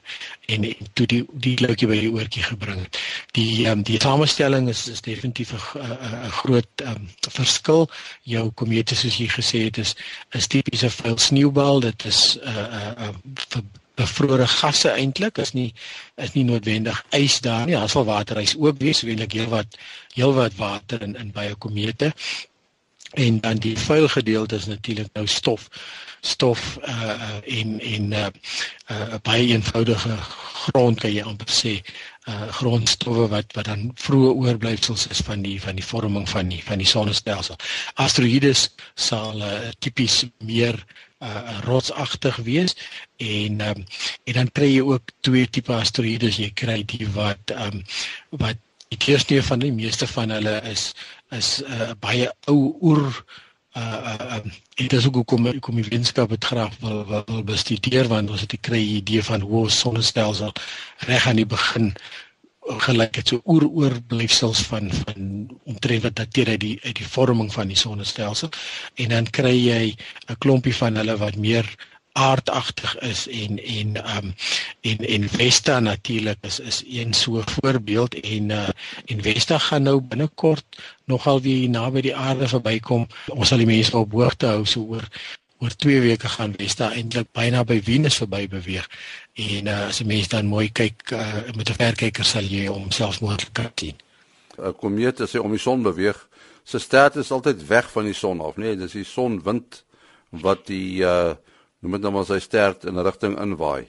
en, 0.46 0.64
en 0.64 0.86
toe 0.92 1.06
die 1.06 1.24
die 1.32 1.56
loutjie 1.60 1.88
by 1.88 1.98
die 2.00 2.12
oortjie 2.12 2.42
gebring 2.42 2.80
het. 2.82 2.98
Die 3.32 3.66
um, 3.68 3.82
die 3.82 4.00
samestelling 4.00 4.68
is 4.68 4.88
is 4.88 5.00
definitief 5.00 5.52
'n 5.52 6.30
groot 6.30 6.68
um, 6.84 7.08
verskil. 7.30 7.88
Jou 8.22 8.50
komete 8.50 8.94
soos 8.94 9.21
jy 9.22 9.28
gesê 9.37 9.64
het 9.68 9.78
is 9.82 9.94
is 10.38 10.46
tipies 10.50 10.85
'n 10.85 10.96
vuil 10.98 11.18
sneeubal. 11.18 11.80
Dit 11.80 12.04
is 12.04 12.38
'n 12.38 12.48
uh, 12.48 12.90
'n 12.92 13.08
uh, 13.08 13.14
uh, 13.56 13.62
bevrore 13.94 14.46
gasse 14.46 14.90
eintlik 14.90 15.38
is 15.38 15.52
nie 15.52 15.72
is 16.16 16.32
nie 16.37 16.44
noodwendig 16.48 17.04
ys 17.18 17.40
daar 17.44 17.66
nie. 17.66 17.76
Daar 17.76 17.90
sal 17.92 18.04
waterys 18.08 18.56
ook 18.58 18.78
wees, 18.78 19.02
eintlik 19.04 19.37
heelwat 19.37 19.78
heelwat 20.14 20.56
water 20.56 21.02
in 21.02 21.16
in 21.16 21.32
baie 21.32 21.54
komete. 21.54 22.12
En 23.12 23.40
dan 23.40 23.61
die 23.61 23.76
vuil 23.78 24.08
gedeelte 24.08 24.56
is 24.56 24.66
natuurlik 24.66 25.12
nou 25.12 25.26
stof 25.26 25.68
stof 26.20 26.78
uh 26.88 27.38
en 27.58 27.80
en 27.80 28.12
uh, 28.12 28.26
uh 28.90 29.14
baie 29.22 29.46
eenvoudige 29.52 30.16
grond 30.62 31.00
kan 31.00 31.12
jy 31.12 31.24
amper 31.26 31.50
sê 31.50 31.72
uh 32.30 32.48
grondstowwe 32.54 33.26
wat 33.32 33.54
wat 33.56 33.66
dan 33.66 33.88
vroeë 33.98 34.35
oorblyfsels 34.44 35.08
is 35.11 35.22
van 35.26 35.42
die 35.42 35.56
van 35.61 35.74
die 35.74 35.87
vorming 35.87 36.28
van 36.30 36.48
die 36.48 36.61
van 36.62 36.78
die 36.78 36.87
sonnestelsel. 36.87 37.58
Asteroïdes 37.98 38.68
sal 38.94 39.42
uh, 39.42 39.70
tipies 39.82 40.22
meer 40.38 40.78
uh 41.22 41.58
rotsagtig 41.66 42.37
wees 42.46 42.76
en 43.16 43.61
um, 43.61 43.85
en 44.24 44.38
dan 44.38 44.52
kry 44.54 44.70
jy 44.70 44.85
ook 44.87 45.14
twee 45.26 45.50
tipe 45.50 45.74
asteroïdes 45.74 46.38
jy 46.38 46.50
kry 46.54 46.82
die 46.94 47.08
wat 47.16 47.54
um 47.66 47.82
wat 48.30 48.58
die 48.92 49.12
eerste 49.12 49.42
van 49.42 49.62
die 49.62 49.72
meeste 49.72 50.06
van 50.06 50.30
hulle 50.30 50.61
is 50.70 50.92
is 51.32 51.62
uh, 51.64 51.92
baie 52.00 52.28
ou 52.50 52.76
oer 52.85 53.22
uh 53.76 54.16
uh 54.20 54.40
dit 54.74 54.92
is 54.92 55.06
ook 55.06 55.14
hoekom 55.14 55.46
hoekom 55.46 55.74
die 55.74 55.85
wetenskap 55.85 56.28
dit 56.28 56.44
graag 56.44 56.74
wil, 56.80 57.04
wil 57.06 57.44
bestudeer 57.44 58.08
want 58.08 58.30
ons 58.30 58.40
het 58.40 58.50
die 58.50 58.61
kry 58.61 58.82
idee 58.98 59.22
van 59.22 59.40
hoe 59.40 59.62
ons 59.64 59.78
sonnestelsel 59.78 60.52
reg 61.08 61.26
aan 61.26 61.40
die 61.40 61.46
begin 61.48 61.94
gelyk 62.62 63.16
het. 63.18 63.28
So 63.28 63.40
oor 63.44 63.64
oor 63.66 63.96
blyfsels 64.06 64.62
van 64.70 64.90
van 64.92 65.48
omtrent 65.64 66.02
wat 66.02 66.16
dateer 66.16 66.48
uit 66.54 66.61
die 66.61 66.78
uit 66.82 66.96
die 67.00 67.08
vorming 67.08 67.52
van 67.52 67.68
die 67.68 67.76
sonnestelsel. 67.76 68.52
En 68.94 69.08
dan 69.08 69.30
kry 69.30 69.54
jy 69.56 69.96
'n 70.28 70.38
klompie 70.38 70.74
van 70.76 70.96
hulle 70.96 71.16
wat 71.16 71.37
meer 71.37 71.66
aardagtig 72.12 72.98
is 72.98 73.29
en 73.29 73.59
en 73.64 74.16
um 74.16 74.35
en 74.81 74.98
en 74.98 75.29
Vesta 75.29 75.81
natuurlik 75.81 76.38
is 76.40 76.61
is 76.61 76.83
een 76.87 77.12
so 77.14 77.42
voorbeeld 77.44 78.20
en 78.20 78.51
uh 78.51 78.68
en 79.05 79.22
Vesta 79.22 79.59
gaan 79.59 79.83
nou 79.83 80.01
binnekort 80.01 80.64
nogal 81.05 81.40
weer 81.40 81.68
naby 81.68 82.01
die 82.01 82.16
aarde 82.16 82.48
verbykom. 82.48 83.07
Ons 83.29 83.48
sal 83.48 83.59
die 83.59 83.66
mense 83.66 83.96
op 83.96 84.12
hoogte 84.12 84.46
hou 84.46 84.66
so 84.66 84.81
oor 84.81 85.09
oor 85.59 85.75
2 85.77 86.01
weke 86.01 86.29
gaan 86.29 86.55
Vesta 86.59 86.90
eintlik 86.92 87.31
byna 87.33 87.64
by 87.64 87.81
Venus 87.83 88.18
verby 88.20 88.48
beweeg. 88.48 88.88
En 89.33 89.66
uh 89.66 89.87
as 89.87 90.01
'n 90.01 90.07
mens 90.07 90.29
dan 90.29 90.46
mooi 90.46 90.72
kyk 90.72 91.11
uh 91.11 91.55
met 91.57 91.70
'n 91.70 91.75
verkyker 91.75 92.25
sal 92.25 92.44
jy 92.44 92.66
homself 92.66 93.20
moontlik 93.20 93.53
kan 93.53 93.70
sien. 93.75 93.96
'n 94.59 94.75
Komeet 94.77 95.20
as 95.20 95.33
hy 95.33 95.38
om 95.38 95.51
die 95.51 95.61
son 95.61 95.83
beweeg, 95.83 96.29
sy 96.64 96.79
stert 96.79 97.16
is 97.16 97.31
altyd 97.31 97.66
weg 97.66 97.90
van 97.90 98.05
die 98.05 98.14
son 98.14 98.40
af, 98.40 98.57
nee, 98.57 98.77
dis 98.77 98.92
die 98.92 99.05
sonwind 99.05 99.85
wat 100.31 100.66
die 100.66 101.03
uh 101.03 101.35
noem 101.82 101.98
dit 101.98 102.04
nou 102.06 102.14
maar 102.14 102.28
sy 102.28 102.38
stert 102.42 102.86
in 102.88 103.02
rigting 103.02 103.38
inwaai. 103.42 103.88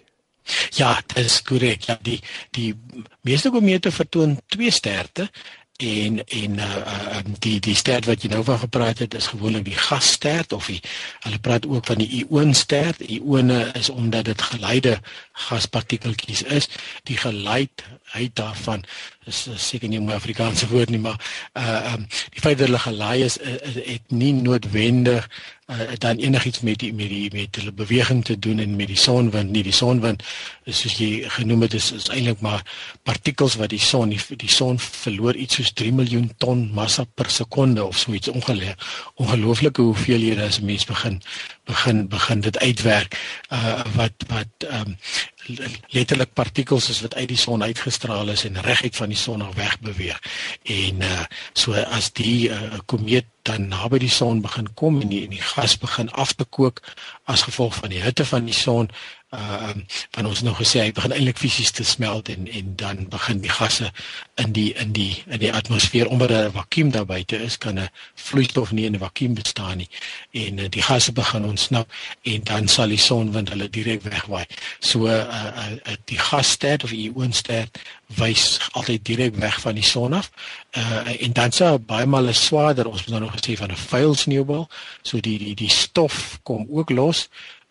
Ja, 0.75 0.95
dit 1.08 1.23
is 1.23 1.41
korrek. 1.41 1.88
Ja, 1.88 1.97
die 2.01 2.19
die 2.51 2.73
meeste 3.21 3.51
komete 3.53 3.91
vertoon 3.91 4.39
twee 4.51 4.71
sterte 4.71 5.29
en 5.77 6.19
en 6.25 6.58
uh, 6.58 6.75
uh 6.77 7.21
die 7.39 7.60
die 7.60 7.75
stert 7.75 8.06
wat 8.06 8.21
jy 8.21 8.29
nou 8.29 8.43
van 8.45 8.60
gepraat 8.62 8.99
het 9.01 9.15
is 9.17 9.32
gewoonlik 9.32 9.65
die 9.65 9.77
gasstert 9.77 10.53
of 10.53 10.67
die 10.69 10.82
hulle 11.25 11.39
praat 11.39 11.65
ook 11.65 11.86
van 11.86 12.01
die 12.01 12.10
ionstert. 12.23 13.01
Ione 13.01 13.71
is 13.79 13.89
omdat 13.89 14.25
dit 14.25 14.41
geleide 14.41 14.99
gaspartikeltjies 15.47 16.43
is. 16.43 16.69
Die 17.10 17.17
geleidheid 17.17 18.36
daarvan 18.38 18.84
is 19.25 19.47
seker 19.56 19.89
nie 19.89 19.99
'n 19.99 20.12
Afrikaanse 20.12 20.67
woord 20.67 20.89
nie, 20.89 20.99
maar 20.99 21.19
uh 21.58 21.93
um 21.93 22.08
die 22.36 22.41
feit 22.41 22.58
dat 22.58 22.67
hulle 22.67 22.79
gelaai 22.79 23.23
is, 23.23 23.38
is, 23.38 23.62
is 23.62 23.75
het 23.86 24.12
nie 24.12 24.34
noodwendig 24.34 25.29
uh, 25.67 25.95
dan 25.97 26.17
enigiets 26.17 26.62
met 26.62 26.80
die 26.80 26.93
met 26.93 27.10
die 27.10 27.30
met 27.34 27.56
hulle 27.56 27.71
beweging 27.71 28.23
te 28.26 28.39
doen 28.39 28.60
en 28.60 28.76
met 28.76 28.88
die 28.88 28.99
sonwind 28.99 29.52
nie 29.52 29.63
die 29.63 29.76
sonwind 29.76 30.23
is 30.63 30.80
soos 30.84 30.97
jy 30.99 31.23
genoem 31.38 31.62
het 31.67 31.73
is, 31.73 31.91
is 31.91 32.10
eintlik 32.10 32.41
maar 32.41 32.63
partikels 33.04 33.56
wat 33.62 33.69
die 33.69 33.82
son 33.82 34.10
die, 34.10 34.21
die 34.38 34.52
son 34.52 34.80
verloor 34.80 35.36
iets 35.36 35.60
soos 35.60 35.73
3 35.73 35.91
miljoen 35.95 36.30
ton 36.38 36.65
massa 36.76 37.06
per 37.15 37.30
sekonde 37.30 37.84
of 37.84 37.97
so 37.97 38.13
iets. 38.13 38.32
Ongeleë 38.34 38.76
ongelooflike 39.21 39.82
hoeveelhede 39.82 40.45
as 40.47 40.60
mens 40.60 40.86
begin 40.89 41.21
begin 41.69 42.08
begin 42.12 42.41
dit 42.41 42.60
uitwerk. 42.60 43.17
Uh, 43.49 43.84
wat 43.95 44.28
wat 44.28 44.67
um, 44.71 44.97
letterlik 45.88 46.34
partikels 46.34 46.89
is 46.89 47.01
wat 47.01 47.15
uit 47.15 47.27
die 47.27 47.38
son 47.38 47.63
uitgestraal 47.63 48.29
is 48.29 48.45
en 48.45 48.62
reguit 48.62 48.95
van 48.95 49.12
die 49.12 49.17
son 49.17 49.41
af 49.41 49.56
weg 49.56 49.79
beweeg. 49.79 50.19
En 50.63 51.01
uh 51.01 51.25
so 51.53 51.73
as 51.73 52.12
die 52.12 52.49
uh, 52.49 52.79
komeet 52.86 53.25
dan 53.43 53.67
naby 53.67 53.99
die 53.99 54.10
son 54.10 54.41
begin 54.41 54.69
kom 54.73 55.01
en 55.01 55.10
die, 55.12 55.23
en 55.25 55.34
die 55.36 55.41
gas 55.41 55.75
begin 55.77 56.10
af 56.12 56.34
te 56.34 56.45
kook 56.45 56.79
as 57.23 57.43
gevolg 57.43 57.75
van 57.75 57.91
die 57.91 58.01
hitte 58.01 58.25
van 58.25 58.45
die 58.47 58.56
son, 58.56 58.89
uh 59.34 59.69
um, 59.69 59.86
van 60.12 60.26
ons 60.26 60.41
nog 60.41 60.58
gesê 60.62 60.80
hy 60.80 60.91
begin 60.93 61.13
eintlik 61.15 61.39
fisies 61.41 61.72
te 61.72 61.84
smelt 61.84 62.30
en 62.30 62.48
en 62.48 62.76
dan 62.76 63.06
begin 63.10 63.39
die 63.41 63.50
gasse 63.50 63.89
in 64.43 64.52
die 64.54 64.74
in 64.74 64.91
die 64.93 65.24
in 65.28 65.39
die 65.41 65.54
atmosfeer 65.54 66.08
omdat 66.08 66.30
daar 66.30 66.50
'n 66.50 66.52
vakuum 66.52 66.91
daar 66.91 67.06
buite 67.06 67.38
is 67.43 67.58
kan 67.58 67.80
'n 67.80 67.89
vloeistof 68.15 68.72
nie 68.72 68.86
in 68.86 68.96
'n 68.96 69.00
vakuum 69.00 69.34
bestaan 69.34 69.78
nie. 69.78 69.89
En 70.32 70.58
uh, 70.58 70.69
die 70.69 70.82
gasse 70.82 71.12
begin 71.12 71.46
ontsnap 71.46 71.91
en 72.22 72.43
dan 72.43 72.67
sal 72.67 72.88
die 72.88 72.98
sonwind 72.98 73.50
hulle 73.50 73.69
direk 73.69 74.02
wegwaai. 74.02 74.46
So 74.80 75.08
uh, 75.08 75.12
uh, 75.12 75.72
uh 75.72 75.96
die 76.06 76.19
gasstert 76.19 76.84
of 76.84 76.89
die 76.89 77.12
ionstert 77.12 77.80
wys 78.08 78.60
altyd 78.72 79.06
direk 79.06 79.36
weg 79.36 79.62
van 79.62 79.74
die 79.76 79.84
son 79.84 80.13
af. 80.13 80.32
Uh 80.78 81.22
en 81.24 81.34
dan 81.34 81.52
sou 81.52 81.78
baie 81.78 82.06
male 82.06 82.34
swaarder 82.34 82.88
ons 82.88 83.02
moet 83.06 83.10
nou 83.10 83.22
nog 83.22 83.36
gesê 83.39 83.58
van 83.58 83.72
'n 83.72 83.76
vuil 83.76 84.15
sneeubal 84.15 84.69
so 85.02 85.19
die 85.19 85.38
die 85.38 85.56
die 85.56 85.69
stof 85.69 86.39
kom 86.43 86.67
ook 86.69 86.89
los 86.89 87.30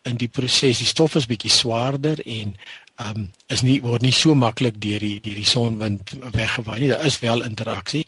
in 0.09 0.17
die 0.21 0.29
proses 0.29 0.83
die 0.83 0.89
stof 0.89 1.17
is 1.21 1.29
bietjie 1.31 1.53
swaarder 1.53 2.23
en 2.27 2.57
um 3.03 3.29
is 3.49 3.63
nie 3.65 3.79
word 3.83 4.03
nie 4.05 4.13
so 4.13 4.35
maklik 4.39 4.77
deur 4.83 5.01
die 5.01 5.19
deur 5.25 5.39
die 5.41 5.49
sonwind 5.49 6.13
weggewaai 6.35 6.79
nie 6.81 6.91
daar 6.93 7.07
is 7.09 7.21
wel 7.23 7.45
interaksie 7.47 8.05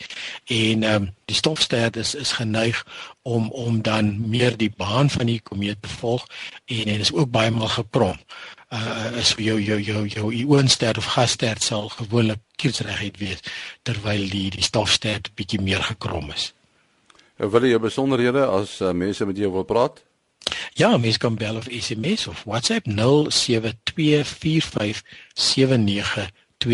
en 0.53 0.85
um 0.91 1.09
die 1.31 1.39
stofster 1.39 1.97
is 2.01 2.15
is 2.15 2.35
geneig 2.41 2.85
om 3.23 3.51
om 3.51 3.81
dan 3.83 4.13
meer 4.31 4.59
die 4.61 4.71
baan 4.71 5.11
van 5.11 5.33
die 5.33 5.41
komeet 5.41 5.83
te 5.83 5.93
volg 6.01 6.27
en 6.67 6.93
en 6.95 7.07
is 7.07 7.15
ook 7.15 7.31
baie 7.31 7.51
maal 7.51 7.73
gekrom 7.79 8.21
uh 8.75 9.19
is 9.21 9.35
jou 9.39 9.59
jou 9.61 9.81
jou 9.81 10.07
jou 10.07 10.33
ionster 10.33 10.99
of 10.99 11.07
gasster 11.17 11.61
sal 11.61 11.89
gewoonlik 11.89 12.41
kiersreguit 12.57 13.19
wees 13.19 13.43
terwyl 13.83 14.29
die 14.31 14.51
die 14.51 14.63
stofster 14.63 15.21
bietjie 15.35 15.61
meer 15.61 15.83
gekrom 15.83 16.31
is. 16.35 16.53
Wil 17.37 17.67
jy 17.67 17.79
besonderhede 17.83 18.47
as 18.47 18.81
uh, 18.81 18.93
mense 18.95 19.27
met 19.27 19.39
jou 19.39 19.51
wil 19.53 19.67
praat? 19.67 20.04
Ja, 20.72 20.96
mens 20.96 21.16
kan 21.16 21.35
bel 21.35 21.57
of 21.57 21.66
SMS 21.70 22.27
of 22.27 22.44
WhatsApp 22.44 22.87
0724579208. 22.87 22.92
0724579208. 26.64 26.72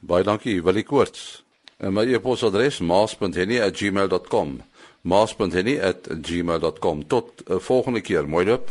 Baie 0.00 0.24
dankie, 0.24 0.62
Willie 0.62 0.82
Koorts. 0.82 1.44
En 1.76 1.92
my 1.92 2.14
e-posadres 2.14 2.78
maas.henny@gmail.com. 2.78 4.62
maas.henny@gmail.com. 5.00 7.06
Tot 7.06 7.42
'n 7.44 7.52
uh, 7.52 7.60
volgende 7.60 8.00
keer. 8.00 8.28
Mooi 8.28 8.44
loop. 8.44 8.70